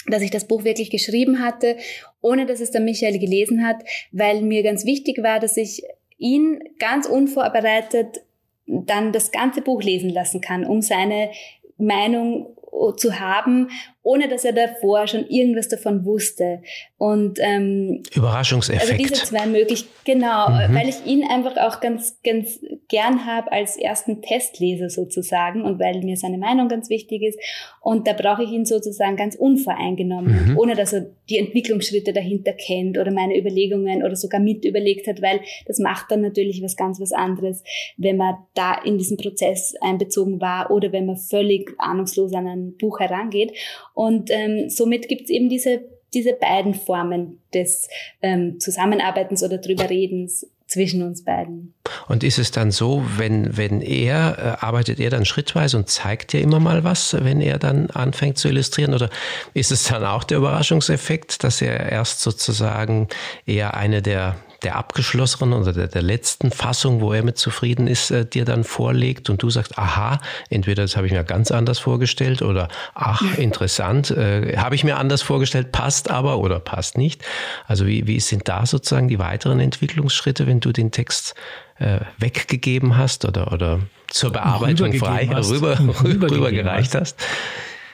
[0.07, 1.75] dass ich das Buch wirklich geschrieben hatte,
[2.21, 5.83] ohne dass es der Michael gelesen hat, weil mir ganz wichtig war, dass ich
[6.17, 8.21] ihn ganz unvorbereitet
[8.65, 11.31] dann das ganze Buch lesen lassen kann, um seine
[11.77, 12.55] Meinung
[12.95, 13.67] zu haben
[14.05, 16.61] ohne dass er davor schon irgendwas davon wusste.
[16.97, 18.83] Und ähm, Überraschungseffekt.
[18.83, 20.75] Also diese zwei möglich, genau, mhm.
[20.75, 26.01] weil ich ihn einfach auch ganz, ganz gern habe als ersten Testleser sozusagen und weil
[26.03, 27.39] mir seine Meinung ganz wichtig ist.
[27.81, 30.57] Und da brauche ich ihn sozusagen ganz unvoreingenommen, mhm.
[30.59, 35.23] ohne dass er die Entwicklungsschritte dahinter kennt oder meine Überlegungen oder sogar mit überlegt hat,
[35.23, 37.63] weil das macht dann natürlich was ganz was anderes,
[37.97, 42.77] wenn man da in diesen Prozess einbezogen war oder wenn man völlig ahnungslos an ein
[42.77, 43.51] Buch herangeht.
[43.95, 45.81] Und ähm, somit gibt es eben diese,
[46.13, 47.87] diese beiden Formen des
[48.21, 51.73] ähm, Zusammenarbeitens oder drüber Redens zwischen uns beiden.
[52.07, 56.33] Und ist es dann so, wenn, wenn er, äh, arbeitet er dann schrittweise und zeigt
[56.33, 58.93] dir immer mal was, wenn er dann anfängt zu illustrieren?
[58.93, 59.09] Oder
[59.53, 63.07] ist es dann auch der Überraschungseffekt, dass er erst sozusagen
[63.45, 68.11] eher eine der der abgeschlossenen oder der, der letzten Fassung, wo er mit zufrieden ist,
[68.11, 71.79] äh, dir dann vorlegt und du sagst, aha, entweder das habe ich mir ganz anders
[71.79, 77.23] vorgestellt oder ach, interessant, äh, habe ich mir anders vorgestellt, passt aber oder passt nicht.
[77.67, 81.35] Also wie, wie sind da sozusagen die weiteren Entwicklungsschritte, wenn du den Text
[81.77, 87.17] äh, weggegeben hast oder, oder zur Bearbeitung frei rüber, rüber gereicht hast?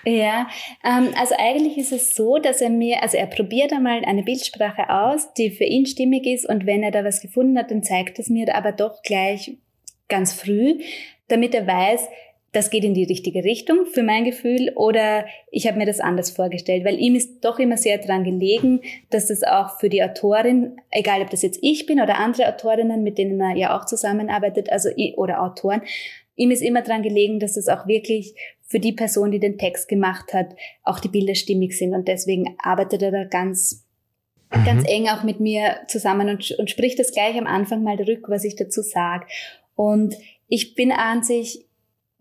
[0.06, 0.48] Ja,
[0.84, 4.90] ähm, also eigentlich ist es so, dass er mir, also er probiert einmal eine Bildsprache
[4.90, 8.18] aus, die für ihn stimmig ist und wenn er da was gefunden hat, dann zeigt
[8.18, 9.58] es mir aber doch gleich
[10.08, 10.80] ganz früh,
[11.28, 12.08] damit er weiß,
[12.52, 16.32] das geht in die richtige Richtung für mein Gefühl oder ich habe mir das anders
[16.32, 20.76] vorgestellt, weil ihm ist doch immer sehr dran gelegen, dass das auch für die Autorin,
[20.90, 24.70] egal ob das jetzt ich bin oder andere Autorinnen, mit denen er ja auch zusammenarbeitet,
[24.70, 25.82] also oder Autoren,
[26.36, 28.36] ihm ist immer dran gelegen, dass das auch wirklich
[28.72, 31.94] für die Person, die den Text gemacht hat, auch die Bilder stimmig sind.
[31.94, 33.86] Und deswegen arbeitet er da ganz,
[34.56, 34.64] mhm.
[34.64, 38.30] ganz eng auch mit mir zusammen und, und spricht das gleich am Anfang mal rück,
[38.30, 39.28] was ich dazu sage.
[39.76, 40.16] Und
[40.48, 41.66] ich bin an sich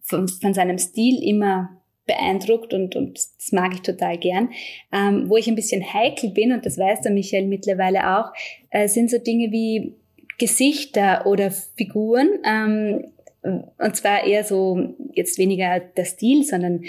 [0.03, 4.51] von, von seinem Stil immer beeindruckt und, und das mag ich total gern.
[4.93, 8.33] Ähm, wo ich ein bisschen heikel bin, und das weiß der Michael mittlerweile auch,
[8.71, 9.95] äh, sind so Dinge wie
[10.39, 12.41] Gesichter oder Figuren.
[12.45, 16.85] Ähm, und zwar eher so, jetzt weniger der Stil, sondern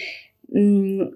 [0.50, 1.14] mh, mm,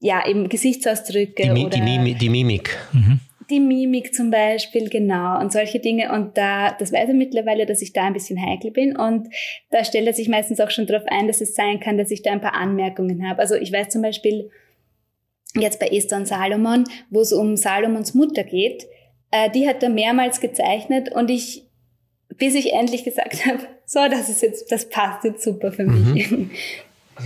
[0.00, 1.42] ja, eben Gesichtsausdrücke.
[1.42, 2.76] Die, Mi oder die, Mimi die Mimik.
[2.92, 3.20] Mhm.
[3.50, 6.12] Die Mimik zum Beispiel, genau, und solche Dinge.
[6.12, 8.96] Und da, das weiß er mittlerweile, dass ich da ein bisschen heikel bin.
[8.96, 9.28] Und
[9.70, 12.22] da stellt er sich meistens auch schon darauf ein, dass es sein kann, dass ich
[12.22, 13.40] da ein paar Anmerkungen habe.
[13.40, 14.50] Also ich weiß zum Beispiel
[15.54, 18.86] jetzt bei Esther und Salomon, wo es um Salomons Mutter geht,
[19.30, 21.67] äh, die hat er mehrmals gezeichnet und ich
[22.38, 26.30] bis ich endlich gesagt habe, so, das ist jetzt, das passt jetzt super für mich.
[26.30, 26.50] Mhm.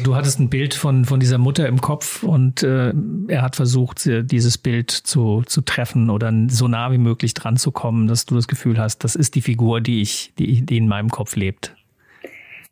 [0.05, 2.95] Du hattest ein Bild von, von dieser Mutter im Kopf und äh,
[3.29, 7.73] er hat versucht, dieses Bild zu, zu treffen oder so nah wie möglich dran zu
[7.73, 10.89] kommen, dass du das Gefühl hast, das ist die Figur, die ich, die, die in
[10.89, 11.75] meinem Kopf lebt.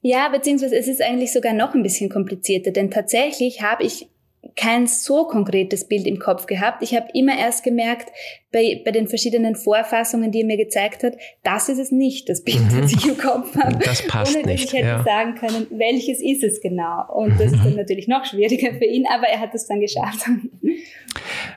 [0.01, 4.09] Ja, beziehungsweise es ist eigentlich sogar noch ein bisschen komplizierter, denn tatsächlich habe ich
[4.57, 6.83] kein so konkretes Bild im Kopf gehabt.
[6.83, 8.11] Ich habe immer erst gemerkt,
[8.53, 12.43] bei, bei den verschiedenen Vorfassungen, die er mir gezeigt hat, das ist es nicht, das
[12.43, 12.81] Bild, mhm.
[12.81, 13.79] das ich im Kopf habe.
[13.85, 14.65] Das passt ohne, nicht.
[14.65, 15.05] dass ich hätte ja.
[15.05, 17.05] sagen können, welches ist es genau.
[17.13, 20.27] Und das ist dann natürlich noch schwieriger für ihn, aber er hat es dann geschafft.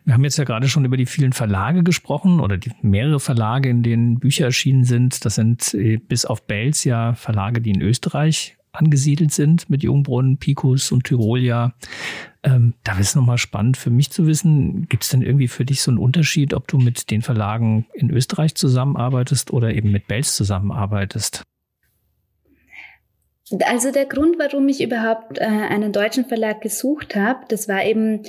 [0.06, 3.70] Wir haben jetzt ja gerade schon über die vielen Verlage gesprochen oder die mehrere Verlage,
[3.70, 5.26] in denen Bücher erschienen sind.
[5.26, 10.38] Das sind äh, bis auf Belz ja Verlage, die in Österreich angesiedelt sind mit Jungbrunnen,
[10.38, 11.74] Picus und Tyrolia.
[12.46, 15.82] Ähm, da ist nochmal spannend für mich zu wissen, gibt es denn irgendwie für dich
[15.82, 20.36] so einen Unterschied, ob du mit den Verlagen in Österreich zusammenarbeitest oder eben mit Belz
[20.36, 21.44] zusammenarbeitest?
[23.66, 28.24] Also der Grund, warum ich überhaupt äh, einen deutschen Verlag gesucht habe, das war eben,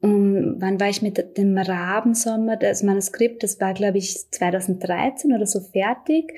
[0.00, 5.46] um, wann war ich mit dem Rabensommer, das Manuskript, das war glaube ich 2013 oder
[5.46, 6.32] so fertig.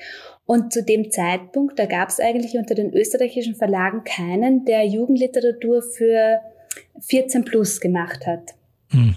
[0.44, 5.82] Und zu dem Zeitpunkt, da gab es eigentlich unter den österreichischen Verlagen keinen, der Jugendliteratur
[5.82, 6.40] für
[7.00, 8.54] 14 plus gemacht hat.
[8.90, 9.16] Hm.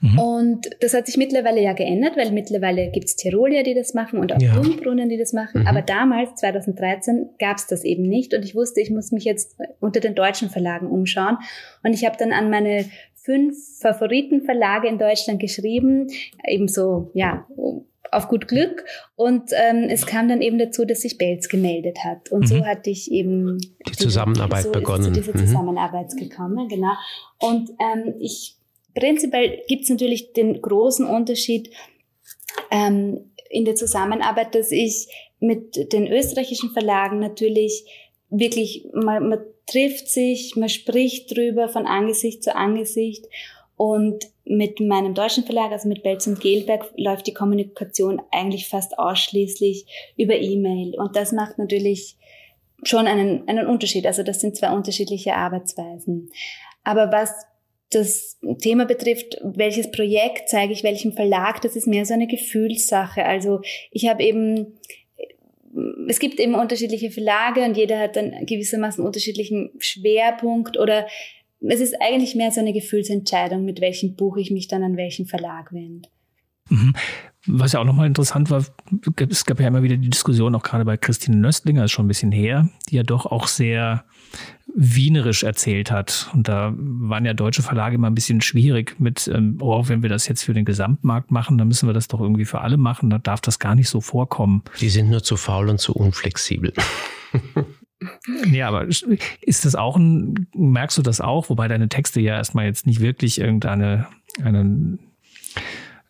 [0.00, 0.18] Mhm.
[0.18, 4.18] Und das hat sich mittlerweile ja geändert, weil mittlerweile gibt es Tirolier, die das machen
[4.18, 4.54] und auch ja.
[4.54, 5.62] Jungbrunnen, die das machen.
[5.62, 5.66] Mhm.
[5.66, 8.34] Aber damals, 2013, gab es das eben nicht.
[8.34, 11.38] Und ich wusste, ich muss mich jetzt unter den deutschen Verlagen umschauen.
[11.82, 16.08] Und ich habe dann an meine fünf Favoritenverlage in Deutschland geschrieben,
[16.46, 17.46] ebenso, ja,
[18.12, 18.84] auf gut Glück.
[19.16, 22.30] Und ähm, es kam dann eben dazu, dass sich Belz gemeldet hat.
[22.30, 22.46] Und mhm.
[22.46, 25.14] so hatte ich eben die Zusammenarbeit so begonnen.
[25.14, 25.46] Ist zu dieser mhm.
[25.46, 26.92] Zusammenarbeit gekommen, genau.
[27.38, 28.56] Und ähm, ich
[28.94, 31.70] prinzipiell gibt es natürlich den großen Unterschied
[32.70, 35.08] ähm, in der Zusammenarbeit, dass ich
[35.40, 37.84] mit den österreichischen Verlagen natürlich
[38.28, 43.26] wirklich, man, man trifft sich, man spricht drüber von Angesicht zu Angesicht
[43.80, 48.98] und mit meinem deutschen Verlag, also mit Belz und Gelberg, läuft die Kommunikation eigentlich fast
[48.98, 51.00] ausschließlich über E-Mail.
[51.00, 52.18] Und das macht natürlich
[52.82, 54.06] schon einen, einen Unterschied.
[54.06, 56.28] Also das sind zwei unterschiedliche Arbeitsweisen.
[56.84, 57.32] Aber was
[57.88, 63.24] das Thema betrifft, welches Projekt zeige ich welchem Verlag, das ist mehr so eine Gefühlssache.
[63.24, 64.78] Also ich habe eben,
[66.06, 71.06] es gibt eben unterschiedliche Verlage und jeder hat dann gewissermaßen unterschiedlichen Schwerpunkt oder
[71.60, 75.26] es ist eigentlich mehr so eine Gefühlsentscheidung, mit welchem Buch ich mich dann an welchen
[75.26, 76.08] Verlag wende.
[76.68, 76.94] Mhm.
[77.46, 78.64] Was ja auch nochmal interessant war,
[79.30, 82.08] es gab ja immer wieder die Diskussion, auch gerade bei Christine Nöstlinger, ist schon ein
[82.08, 84.04] bisschen her, die ja doch auch sehr
[84.74, 86.30] wienerisch erzählt hat.
[86.34, 90.10] Und da waren ja deutsche Verlage immer ein bisschen schwierig mit, ähm, oh, wenn wir
[90.10, 93.10] das jetzt für den Gesamtmarkt machen, dann müssen wir das doch irgendwie für alle machen.
[93.10, 94.62] Da darf das gar nicht so vorkommen.
[94.80, 96.72] Die sind nur zu faul und zu unflexibel.
[98.50, 102.66] Ja, aber ist das auch ein, merkst du das auch, wobei deine Texte ja erstmal
[102.66, 104.06] jetzt nicht wirklich irgendeine
[104.42, 104.98] einen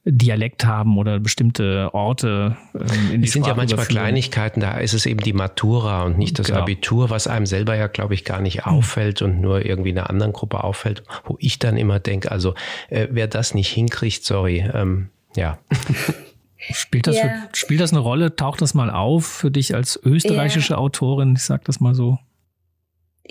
[0.05, 2.57] Dialekt haben oder bestimmte Orte.
[2.75, 6.17] Ähm, in die es sind ja manchmal Kleinigkeiten, da ist es eben die Matura und
[6.17, 6.61] nicht das genau.
[6.61, 8.73] Abitur, was einem selber ja, glaube ich, gar nicht hm.
[8.73, 12.55] auffällt und nur irgendwie einer anderen Gruppe auffällt, wo ich dann immer denke, also
[12.89, 15.59] äh, wer das nicht hinkriegt, sorry, ähm, ja.
[16.73, 17.23] Spielt das, ja.
[17.23, 18.37] für, spielt das eine Rolle?
[18.37, 20.79] Taucht das mal auf für dich als österreichische ja.
[20.79, 21.35] Autorin?
[21.35, 22.19] Ich sag das mal so.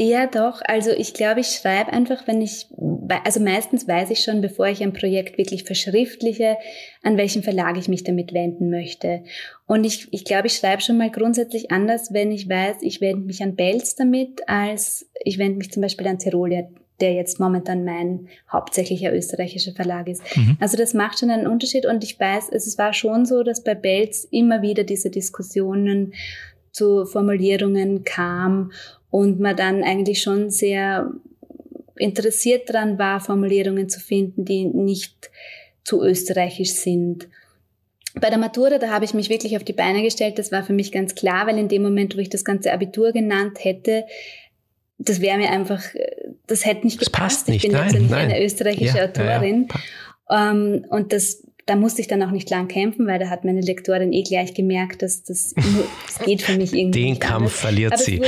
[0.02, 0.62] Ja, doch.
[0.64, 2.68] Also ich glaube, ich schreibe einfach, wenn ich,
[3.26, 6.56] also meistens weiß ich schon, bevor ich ein Projekt wirklich verschriftliche,
[7.04, 9.24] an welchen Verlag ich mich damit wenden möchte.
[9.66, 13.26] Und ich, ich glaube, ich schreibe schon mal grundsätzlich anders, wenn ich weiß, ich wende
[13.26, 16.70] mich an Belz damit, als ich wende mich zum Beispiel an Tirolier,
[17.02, 20.22] der jetzt momentan mein hauptsächlicher österreichischer Verlag ist.
[20.36, 20.58] Mhm.
[20.60, 23.76] Also das macht schon einen Unterschied und ich weiß, es war schon so, dass bei
[23.76, 26.14] Belz immer wieder diese Diskussionen
[26.72, 28.72] zu Formulierungen kam
[29.10, 31.12] und man dann eigentlich schon sehr
[31.96, 35.30] interessiert dran war, Formulierungen zu finden, die nicht
[35.84, 37.28] zu österreichisch sind.
[38.20, 40.40] Bei der Matura, da habe ich mich wirklich auf die Beine gestellt.
[40.40, 43.12] Das war für mich ganz klar, weil in dem Moment, wo ich das ganze Abitur
[43.12, 44.06] genannt hätte,
[44.98, 45.82] das wäre mir einfach,
[46.50, 47.48] das hätte nicht das gepasst.
[47.48, 48.30] Nicht, ich bin nein, jetzt nicht nein.
[48.30, 49.68] eine österreichische ja, Autorin.
[49.70, 50.52] Ja, ja.
[50.52, 53.46] Um, ähm, und das da musste ich dann auch nicht lang kämpfen, weil da hat
[53.46, 57.04] meine Lektorin eh gleich gemerkt, dass das, das geht für mich irgendwie.
[57.04, 57.60] Den Kampf anders.
[57.60, 58.22] verliert Aber sie.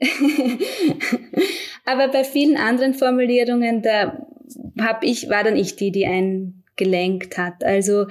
[1.84, 4.24] Aber bei vielen anderen Formulierungen, da
[4.78, 7.64] hab ich, war dann ich die, die einen gelenkt hat.
[7.64, 8.06] Also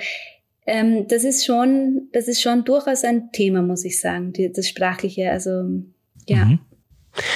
[0.66, 4.68] ähm, das ist schon, das ist schon durchaus ein Thema, muss ich sagen, die, das
[4.68, 5.32] Sprachliche.
[5.32, 5.52] Also
[6.28, 6.46] ja.
[6.46, 6.60] Mhm.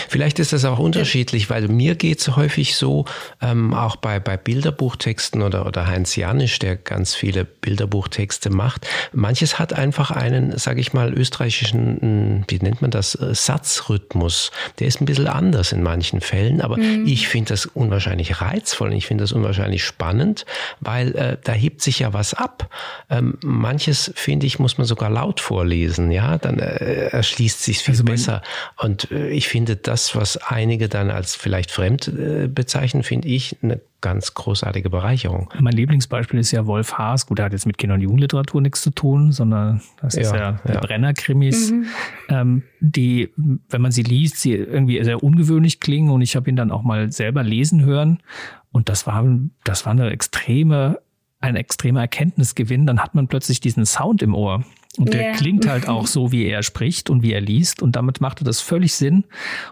[0.08, 3.06] Vielleicht ist das auch unterschiedlich, weil mir geht es häufig so,
[3.42, 8.88] ähm, auch bei, bei Bilderbuchtexten oder, oder Heinz Janisch, der ganz viele Bilderbuchtexte macht.
[9.14, 14.52] Manches hat einfach einen, sage ich mal, österreichischen, hm, wie nennt man das, äh, Satzrhythmus.
[14.80, 17.06] Der ist ein bisschen anders in manchen Fällen, aber mhm.
[17.06, 20.46] ich finde das unwahrscheinlich reizvoll und ich finde das unwahrscheinlich spannend,
[20.80, 22.70] weil äh, da hebt sich ja was ab.
[23.10, 27.94] Ähm, manches, finde ich, muss man sogar laut vorlesen, ja, dann äh, erschließt sich viel
[27.94, 28.42] also besser.
[28.78, 33.28] Und äh, ich finde, finde das, was einige dann als vielleicht fremd äh, bezeichnen, finde
[33.28, 35.52] ich eine ganz großartige Bereicherung.
[35.60, 37.28] Mein Lieblingsbeispiel ist ja Wolf Haas.
[37.28, 40.38] Gut, der hat jetzt mit Kinder- und Jugendliteratur nichts zu tun, sondern das ist ja,
[40.38, 40.80] ja, ja.
[40.80, 41.86] Brenner-Krimis, mhm.
[42.30, 46.10] ähm, die, wenn man sie liest, sie irgendwie sehr ungewöhnlich klingen.
[46.10, 48.24] Und ich habe ihn dann auch mal selber lesen hören.
[48.72, 49.24] Und das war,
[49.64, 51.00] das war eine extreme,
[51.42, 52.88] ein extremer Erkenntnisgewinn.
[52.88, 54.64] Dann hat man plötzlich diesen Sound im Ohr.
[55.00, 55.32] Und der yeah.
[55.32, 57.82] klingt halt auch so, wie er spricht und wie er liest.
[57.82, 59.24] Und damit machte das völlig Sinn.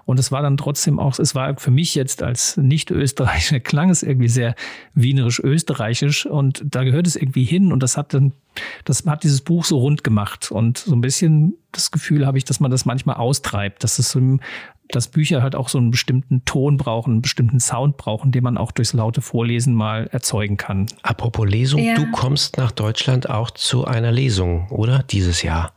[0.05, 4.03] Und es war dann trotzdem auch, es war für mich jetzt als Nicht-Österreicher, klang es
[4.03, 4.55] irgendwie sehr
[4.93, 6.25] wienerisch-österreichisch.
[6.25, 7.73] Und da gehört es irgendwie hin.
[7.73, 8.31] Und das hat dann,
[8.85, 10.49] das hat dieses Buch so rund gemacht.
[10.49, 14.09] Und so ein bisschen das Gefühl habe ich, dass man das manchmal austreibt, dass es
[14.09, 14.19] so
[14.89, 18.57] dass Bücher halt auch so einen bestimmten Ton brauchen, einen bestimmten Sound brauchen, den man
[18.57, 20.87] auch durchs laute Vorlesen mal erzeugen kann.
[21.03, 21.95] Apropos Lesung, ja.
[21.95, 25.03] du kommst nach Deutschland auch zu einer Lesung, oder?
[25.03, 25.73] Dieses Jahr.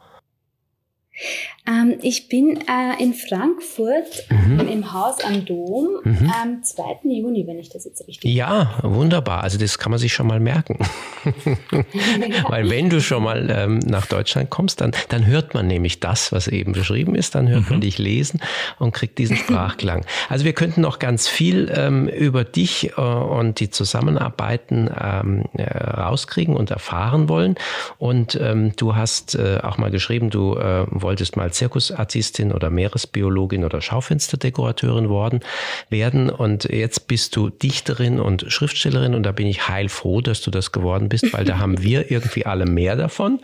[1.66, 4.60] Ähm, ich bin äh, in Frankfurt mhm.
[4.60, 6.32] im Haus am Dom mhm.
[6.42, 6.82] am 2.
[7.04, 9.42] Juni, wenn ich das jetzt richtig Ja, wunderbar.
[9.42, 10.78] Also das kann man sich schon mal merken.
[12.48, 16.32] Weil wenn du schon mal ähm, nach Deutschland kommst, dann, dann hört man nämlich das,
[16.32, 17.34] was eben beschrieben ist.
[17.34, 17.70] Dann hört mhm.
[17.70, 18.40] man dich lesen
[18.78, 20.06] und kriegt diesen Sprachklang.
[20.30, 25.64] Also wir könnten noch ganz viel ähm, über dich äh, und die Zusammenarbeiten ähm, äh,
[25.76, 27.56] rauskriegen und erfahren wollen.
[27.98, 33.64] Und ähm, du hast äh, auch mal geschrieben, du äh, wolltest mal Zirkusartistin oder Meeresbiologin
[33.64, 35.40] oder Schaufensterdekorateurin worden
[35.88, 36.30] werden.
[36.30, 40.72] Und jetzt bist du Dichterin und Schriftstellerin und da bin ich heilfroh, dass du das
[40.72, 43.40] geworden bist, weil da haben wir irgendwie alle mehr davon.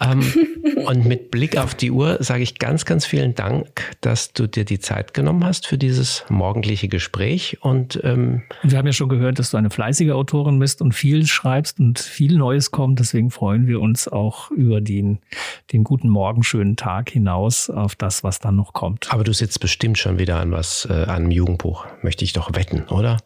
[0.00, 0.22] Ähm,
[0.86, 4.64] und mit Blick auf die Uhr sage ich ganz, ganz vielen Dank, dass du dir
[4.64, 7.58] die Zeit genommen hast für dieses morgendliche Gespräch.
[7.60, 11.26] Und ähm, wir haben ja schon gehört, dass du eine fleißige Autorin bist und viel
[11.26, 12.98] schreibst und viel Neues kommt.
[12.98, 15.18] Deswegen freuen wir uns auch über den,
[15.72, 19.12] den guten Morgen, schönen Tag hinaus auf das, was dann noch kommt.
[19.12, 22.54] Aber du sitzt bestimmt schon wieder an was, äh, an einem Jugendbuch, möchte ich doch
[22.54, 23.18] wetten, oder?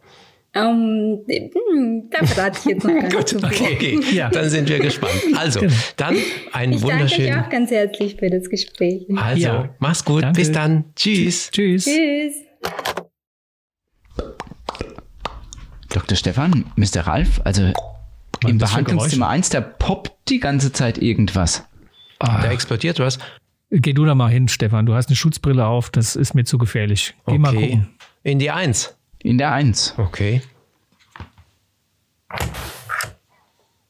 [0.54, 3.14] Um, ähm, da verrate ich jetzt noch gar nicht.
[3.14, 4.00] Gut, okay, okay.
[4.14, 4.30] Ja.
[4.30, 5.12] dann sind wir gespannt.
[5.36, 5.74] Also, genau.
[5.96, 6.16] dann
[6.52, 7.06] ein ich wunderschönen.
[7.06, 9.06] Ich danke euch auch ganz herzlich für das Gespräch.
[9.14, 9.68] Also, ja.
[9.80, 10.22] mach's gut.
[10.22, 10.40] Danke.
[10.40, 10.84] Bis dann.
[10.94, 11.50] Tschüss.
[11.50, 11.84] Tschüss.
[11.84, 12.34] Tschüss.
[15.90, 16.16] Dr.
[16.16, 17.06] Stefan, Mr.
[17.06, 17.72] Ralf, also
[18.42, 21.64] Was im Behandlungszimmer 1, da poppt die ganze Zeit irgendwas.
[22.18, 22.42] Ah.
[22.42, 23.18] Da explodiert was.
[23.78, 24.86] Geh du da mal hin, Stefan.
[24.86, 27.14] Du hast eine Schutzbrille auf, das ist mir zu gefährlich.
[27.26, 27.38] Geh okay.
[27.38, 27.88] mal gucken.
[28.22, 28.96] In die 1.
[29.22, 29.94] In der 1.
[29.98, 30.40] Okay.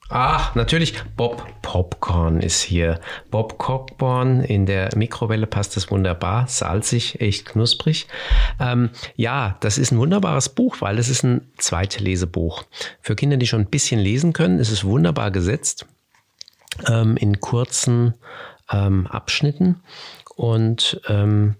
[0.09, 3.01] Ach, natürlich, Bob Popcorn ist hier.
[3.31, 6.49] Bob Cockborn in der Mikrowelle passt das wunderbar.
[6.49, 8.07] Salzig, echt knusprig.
[8.59, 12.65] Ähm, ja, das ist ein wunderbares Buch, weil es ist ein Zweitlesebuch.
[13.01, 15.87] Für Kinder, die schon ein bisschen lesen können, ist es wunderbar gesetzt.
[16.89, 18.15] Ähm, in kurzen
[18.71, 19.81] ähm, Abschnitten
[20.37, 21.57] und ähm,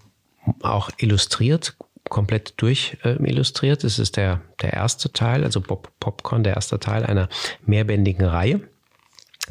[0.61, 1.75] auch illustriert
[2.09, 3.83] komplett durch äh, illustriert.
[3.83, 7.29] Das ist der, der erste Teil, also Bob Popcorn, der erste Teil einer
[7.65, 8.61] mehrbändigen Reihe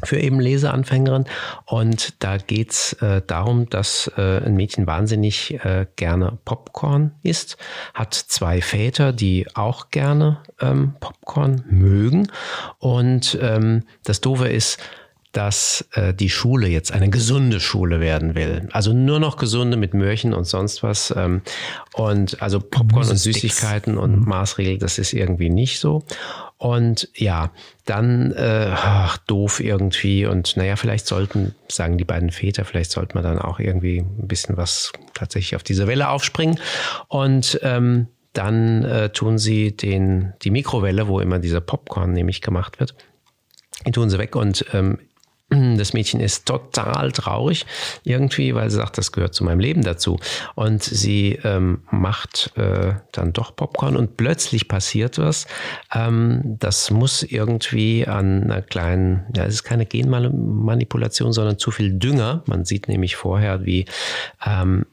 [0.03, 1.27] für eben Leseanfängerinnen.
[1.65, 7.57] Und da geht's äh, darum, dass äh, ein Mädchen wahnsinnig äh, gerne Popcorn isst,
[7.93, 12.31] hat zwei Väter, die auch gerne ähm, Popcorn mögen.
[12.77, 14.79] Und ähm, das Doofe ist,
[15.37, 18.67] dass äh, die Schule jetzt eine gesunde Schule werden will.
[18.71, 21.13] Also nur noch gesunde mit Möhrchen und sonst was.
[21.15, 21.43] Ähm,
[21.93, 24.27] und also Popcorn und Süßigkeiten und mhm.
[24.27, 26.03] Maßregel, das ist irgendwie nicht so.
[26.57, 27.51] Und ja,
[27.85, 30.25] dann äh, ach, doof irgendwie.
[30.25, 34.27] Und naja, vielleicht sollten, sagen die beiden Väter, vielleicht sollte man dann auch irgendwie ein
[34.27, 36.59] bisschen was tatsächlich auf diese Welle aufspringen.
[37.09, 42.79] Und ähm, dann äh, tun sie den, die Mikrowelle, wo immer dieser Popcorn nämlich gemacht
[42.79, 42.95] wird,
[43.85, 44.97] die tun sie weg und ähm,
[45.49, 47.65] das Mädchen ist total traurig
[48.03, 50.19] irgendwie, weil sie sagt, das gehört zu meinem Leben dazu.
[50.55, 55.47] Und sie ähm, macht äh, dann doch Popcorn und plötzlich passiert was.
[55.93, 61.93] Ähm, das muss irgendwie an einer kleinen, ja, es ist keine Genmanipulation, sondern zu viel
[61.93, 62.43] Dünger.
[62.45, 63.85] Man sieht nämlich vorher, wie
[64.45, 64.85] ähm,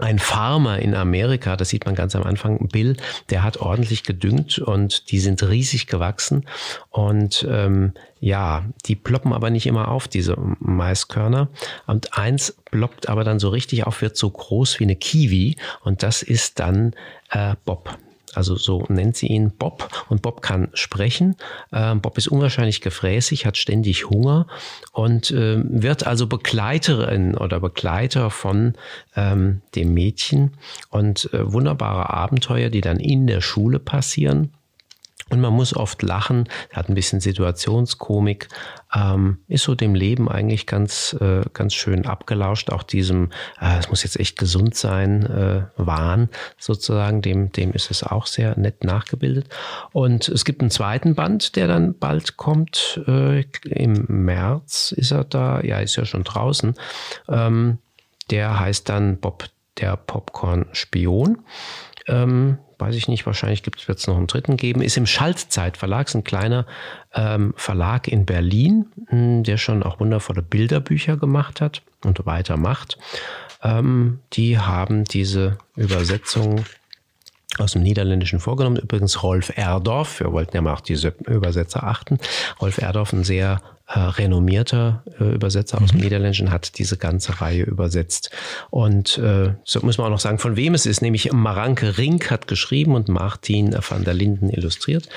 [0.00, 2.96] ein Farmer in Amerika, das sieht man ganz am Anfang, Bill,
[3.28, 6.46] der hat ordentlich gedüngt und die sind riesig gewachsen.
[6.88, 11.48] Und ähm, ja, die ploppen aber nicht immer auf, diese Maiskörner.
[11.86, 15.56] Und eins ploppt aber dann so richtig auf, wird so groß wie eine Kiwi.
[15.82, 16.94] Und das ist dann
[17.30, 17.96] äh, Bob.
[18.34, 19.88] Also so nennt sie ihn Bob.
[20.08, 21.36] Und Bob kann sprechen.
[21.72, 24.46] Ähm, Bob ist unwahrscheinlich gefräßig, hat ständig Hunger
[24.92, 28.74] und äh, wird also Begleiterin oder Begleiter von
[29.16, 30.52] ähm, dem Mädchen.
[30.90, 34.52] Und äh, wunderbare Abenteuer, die dann in der Schule passieren.
[35.30, 38.48] Und man muss oft lachen, hat ein bisschen Situationskomik,
[38.94, 42.70] ähm, ist so dem Leben eigentlich ganz, äh, ganz schön abgelauscht.
[42.70, 46.28] Auch diesem, äh, es muss jetzt echt gesund sein, äh, Wahn
[46.58, 49.48] sozusagen, dem, dem ist es auch sehr nett nachgebildet.
[49.92, 53.00] Und es gibt einen zweiten Band, der dann bald kommt.
[53.06, 56.74] Äh, Im März ist er da, ja, ist ja schon draußen.
[57.28, 57.78] Ähm,
[58.30, 59.44] der heißt dann Bob
[59.78, 61.38] der Popcorn-Spion.
[62.06, 66.08] Ähm, weiß ich nicht, wahrscheinlich wird es noch einen dritten geben, ist im Schaltzeit Verlag,
[66.08, 66.66] ist ein kleiner
[67.14, 72.98] ähm, Verlag in Berlin, hm, der schon auch wundervolle Bilderbücher gemacht hat und weitermacht.
[73.62, 76.64] Ähm, die haben diese Übersetzung
[77.58, 78.76] aus dem Niederländischen vorgenommen.
[78.76, 82.18] Übrigens Rolf Erdorf, wir wollten ja mal auch diese Übersetzer achten.
[82.60, 83.60] Rolf Erdorf, ein sehr
[83.92, 86.04] äh, renommierter äh, Übersetzer aus dem mhm.
[86.04, 88.30] Niederländischen, hat diese ganze Reihe übersetzt.
[88.70, 92.30] Und äh, so muss man auch noch sagen, von wem es ist, nämlich Maranke Rink
[92.30, 95.08] hat geschrieben und Martin van der Linden illustriert.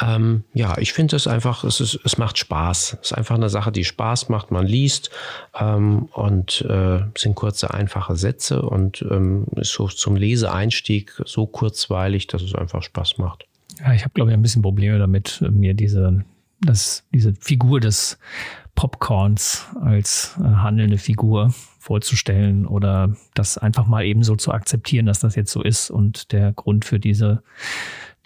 [0.00, 2.96] Ähm, ja, ich finde es einfach, es, ist, es macht Spaß.
[3.02, 4.50] Es ist einfach eine Sache, die Spaß macht.
[4.50, 5.10] Man liest
[5.58, 12.26] ähm, und äh, sind kurze, einfache Sätze und ähm, ist so zum Leseeinstieg so kurzweilig,
[12.28, 13.44] dass es einfach Spaß macht.
[13.80, 16.24] Ja, ich habe, glaube ich, ein bisschen Probleme damit, mir diese,
[16.64, 18.18] das, diese Figur des
[18.74, 25.20] Popcorns als äh, handelnde Figur vorzustellen oder das einfach mal eben so zu akzeptieren, dass
[25.20, 27.42] das jetzt so ist und der Grund für diese,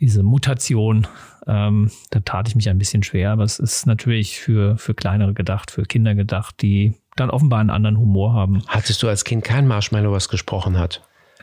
[0.01, 1.07] diese Mutation,
[1.47, 5.35] ähm, da tat ich mich ein bisschen schwer, aber es ist natürlich für, für kleinere
[5.35, 8.63] gedacht, für Kinder gedacht, die dann offenbar einen anderen Humor haben.
[8.69, 11.03] Hattest du als Kind kein Marshmallow, was gesprochen hat?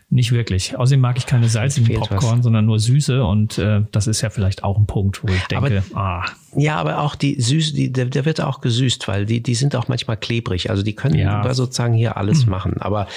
[0.10, 0.78] Nicht wirklich.
[0.78, 2.44] Außerdem mag ich keine salzigen Popcorn, was.
[2.44, 3.24] sondern nur süße.
[3.26, 6.26] Und äh, das ist ja vielleicht auch ein Punkt, wo ich denke, aber, ah.
[6.56, 9.76] Ja, aber auch die süße, die, der, der, wird auch gesüßt, weil die, die sind
[9.76, 10.70] auch manchmal klebrig.
[10.70, 11.54] Also die können ja.
[11.54, 12.50] sozusagen hier alles hm.
[12.50, 12.82] machen.
[12.82, 13.08] Aber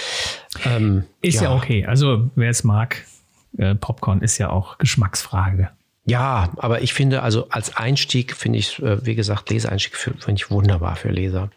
[0.65, 1.51] ähm, ist ja.
[1.51, 1.85] ja okay.
[1.85, 3.05] Also wer es mag,
[3.59, 5.71] äh, Popcorn ist ja auch Geschmacksfrage.
[6.07, 10.51] Ja, aber ich finde, also als Einstieg finde ich, äh, wie gesagt, Leseeinstieg finde ich
[10.51, 11.51] wunderbar für Leser.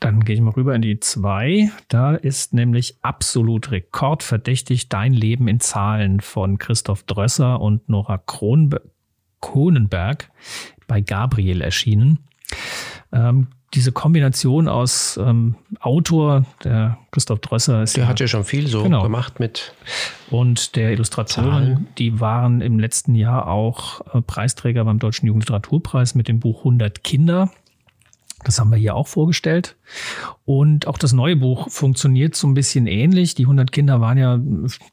[0.00, 1.70] Dann gehe ich mal rüber in die zwei.
[1.88, 8.82] Da ist nämlich absolut rekordverdächtig Dein Leben in Zahlen von Christoph Drösser und Nora Kronbe
[9.40, 10.30] Kronenberg
[10.86, 12.18] bei Gabriel erschienen.
[13.12, 17.96] Ähm, diese Kombination aus ähm, Autor, der Christoph Drösser ist.
[17.96, 19.02] Der ja, hat ja schon viel so genau.
[19.02, 19.74] gemacht mit.
[20.30, 21.88] Und der Illustratorin, Zahlen.
[21.98, 27.04] die waren im letzten Jahr auch äh, Preisträger beim Deutschen Jugendliteraturpreis mit dem Buch 100
[27.04, 27.50] Kinder.
[28.44, 29.76] Das haben wir hier auch vorgestellt.
[30.44, 33.34] Und auch das neue Buch funktioniert so ein bisschen ähnlich.
[33.34, 34.38] Die 100 Kinder waren ja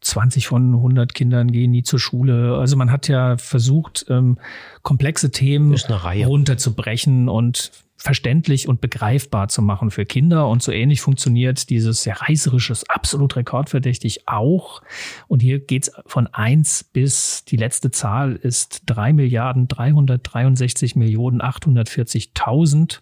[0.01, 2.57] 20 von 100 Kindern gehen nie zur Schule.
[2.57, 4.37] Also man hat ja versucht, ähm,
[4.81, 10.47] komplexe Themen runterzubrechen und verständlich und begreifbar zu machen für Kinder.
[10.47, 14.81] Und so ähnlich funktioniert dieses sehr reißerisches, absolut rekordverdächtig auch.
[15.27, 22.99] Und hier geht's von eins bis die letzte Zahl ist drei Milliarden 363 Millionen 840.000.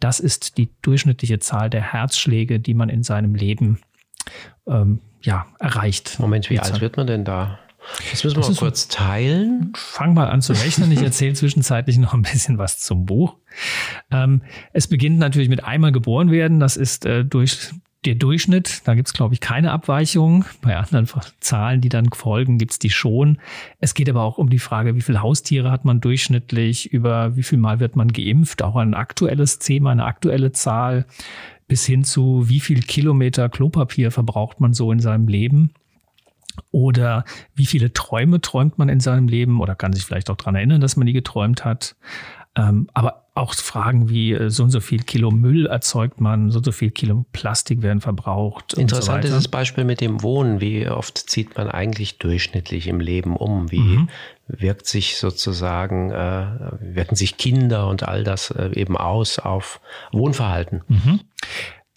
[0.00, 3.80] Das ist die durchschnittliche Zahl der Herzschläge, die man in seinem Leben
[4.66, 6.18] ähm, ja, erreicht.
[6.20, 7.58] Moment, wie alt wird man denn da?
[8.10, 9.72] Das müssen wir das mal kurz teilen.
[9.74, 10.92] Fang mal an zu rechnen.
[10.92, 13.36] Ich erzähle zwischenzeitlich noch ein bisschen was zum Buch.
[14.10, 14.42] Ähm,
[14.72, 16.60] es beginnt natürlich mit einmal geboren werden.
[16.60, 17.70] Das ist äh, durch
[18.04, 20.44] der Durchschnitt, da gibt's glaube ich, keine Abweichung.
[20.62, 21.08] Bei anderen
[21.40, 23.38] Zahlen, die dann folgen, gibt's die schon.
[23.80, 27.42] Es geht aber auch um die Frage, wie viele Haustiere hat man durchschnittlich, über wie
[27.42, 31.06] viel Mal wird man geimpft, auch ein aktuelles Thema, eine aktuelle Zahl,
[31.66, 35.72] bis hin zu wie viel Kilometer Klopapier verbraucht man so in seinem Leben.
[36.70, 40.56] Oder wie viele Träume träumt man in seinem Leben oder kann sich vielleicht auch dran
[40.56, 41.94] erinnern, dass man die geträumt hat.
[42.58, 46.58] Ähm, aber auch Fragen wie äh, so und so viel Kilo Müll erzeugt man, so
[46.58, 48.74] und so viel Kilo Plastik werden verbraucht.
[48.74, 50.60] Interessant so ist das Beispiel mit dem Wohnen.
[50.60, 53.70] Wie oft zieht man eigentlich durchschnittlich im Leben um?
[53.70, 54.08] Wie mhm.
[54.48, 56.46] wirkt sich sozusagen, äh,
[56.80, 59.80] wirken sich Kinder und all das äh, eben aus auf
[60.10, 60.82] Wohnverhalten?
[60.88, 61.20] Mhm.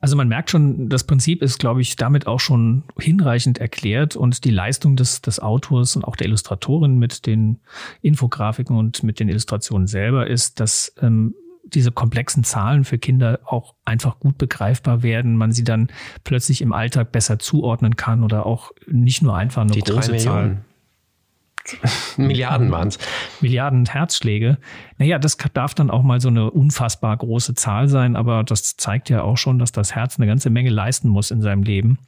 [0.02, 4.44] Also man merkt schon, das Prinzip ist, glaube ich, damit auch schon hinreichend erklärt und
[4.44, 7.60] die Leistung des, des Autors und auch der Illustratorin mit den
[8.02, 13.76] Infografiken und mit den Illustrationen selber ist, dass ähm, diese komplexen Zahlen für Kinder auch
[13.86, 15.90] einfach gut begreifbar werden, man sie dann
[16.24, 20.64] plötzlich im Alltag besser zuordnen kann oder auch nicht nur einfach eine die große Zahl.
[22.18, 23.00] Milliarden waren es.
[23.40, 24.58] Milliarden Herzschläge.
[24.98, 29.10] Naja, das darf dann auch mal so eine unfassbar große Zahl sein, aber das zeigt
[29.10, 32.00] ja auch schon, dass das Herz eine ganze Menge leisten muss in seinem Leben.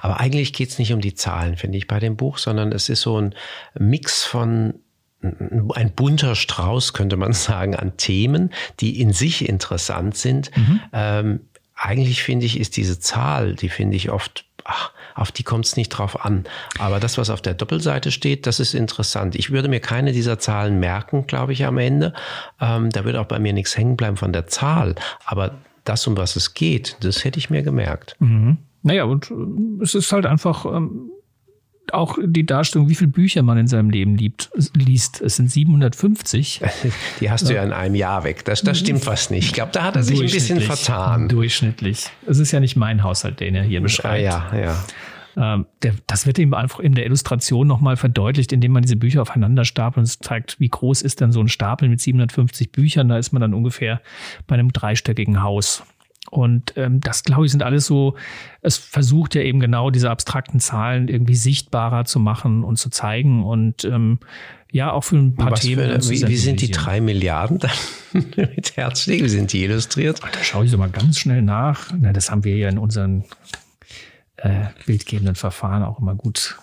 [0.00, 2.88] Aber eigentlich geht es nicht um die Zahlen, finde ich, bei dem Buch, sondern es
[2.88, 3.34] ist so ein
[3.78, 4.74] Mix von
[5.74, 8.50] ein bunter Strauß, könnte man sagen, an Themen,
[8.80, 10.50] die in sich interessant sind.
[10.56, 10.80] Mhm.
[10.92, 11.40] Ähm,
[11.74, 15.76] eigentlich finde ich, ist diese Zahl, die finde ich oft ach, auf die kommt es
[15.76, 16.44] nicht drauf an.
[16.78, 19.36] Aber das, was auf der Doppelseite steht, das ist interessant.
[19.36, 22.14] Ich würde mir keine dieser Zahlen merken, glaube ich, am Ende.
[22.60, 24.94] Ähm, da würde auch bei mir nichts hängen bleiben von der Zahl.
[25.24, 28.16] Aber das, um was es geht, das hätte ich mir gemerkt.
[28.18, 28.58] Mhm.
[28.82, 31.10] Naja, und äh, es ist halt einfach ähm,
[31.94, 35.20] auch die Darstellung, wie viele Bücher man in seinem Leben liebt, liest.
[35.20, 36.60] Es sind 750.
[37.20, 38.44] Die hast du ja in einem Jahr weg.
[38.44, 39.46] Das, das stimmt was nicht.
[39.46, 41.28] Ich glaube, da hat er sich ein bisschen vertan.
[41.28, 42.10] Durchschnittlich.
[42.26, 44.24] Es ist ja nicht mein Haushalt, den er hier beschreibt.
[44.24, 44.84] Ja, ja.
[45.36, 49.22] Ähm, der, das wird eben einfach in der Illustration nochmal verdeutlicht, indem man diese Bücher
[49.22, 53.08] aufeinander stapelt und es zeigt, wie groß ist denn so ein Stapel mit 750 Büchern.
[53.08, 54.00] Da ist man dann ungefähr
[54.46, 55.82] bei einem dreistöckigen Haus.
[56.30, 58.16] Und ähm, das, glaube ich, sind alles so,
[58.62, 63.44] es versucht ja eben genau diese abstrakten Zahlen irgendwie sichtbarer zu machen und zu zeigen
[63.44, 64.18] und ähm,
[64.72, 66.02] ja, auch für ein paar Was Themen.
[66.02, 67.70] Für, wie, wie, sind die drei Milliarden dann
[68.36, 69.24] mit Herzschlägen?
[69.24, 70.20] Wie sind die illustriert?
[70.20, 71.92] Da schaue ich so mal ganz schnell nach.
[71.96, 73.24] Na, das haben wir ja in unseren
[74.36, 76.58] äh, bildgebenden Verfahren auch immer gut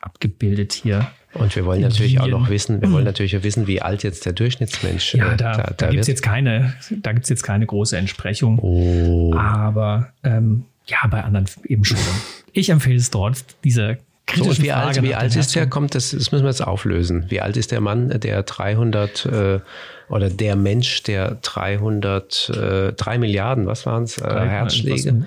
[0.00, 1.08] abgebildet hier.
[1.34, 4.26] Und wir wollen natürlich auch noch wissen, wir wollen natürlich auch wissen, wie alt jetzt
[4.26, 7.66] der Durchschnittsmensch ja, da, da, da, da gibt es jetzt keine, da gibt's jetzt keine
[7.66, 8.58] große Entsprechung.
[8.58, 9.34] Oh.
[9.34, 11.98] Aber ähm, ja, bei anderen eben schon.
[12.52, 13.98] ich empfehle es dort, diese
[14.34, 15.66] so, und wie Frage alt, wie alt ist der?
[15.66, 17.26] Kommt das, das müssen wir jetzt auflösen.
[17.28, 19.60] Wie alt ist der Mann, der 300 äh,
[20.08, 25.26] oder der Mensch, der 300, äh, 3 Milliarden, was waren es, äh, Herzschläge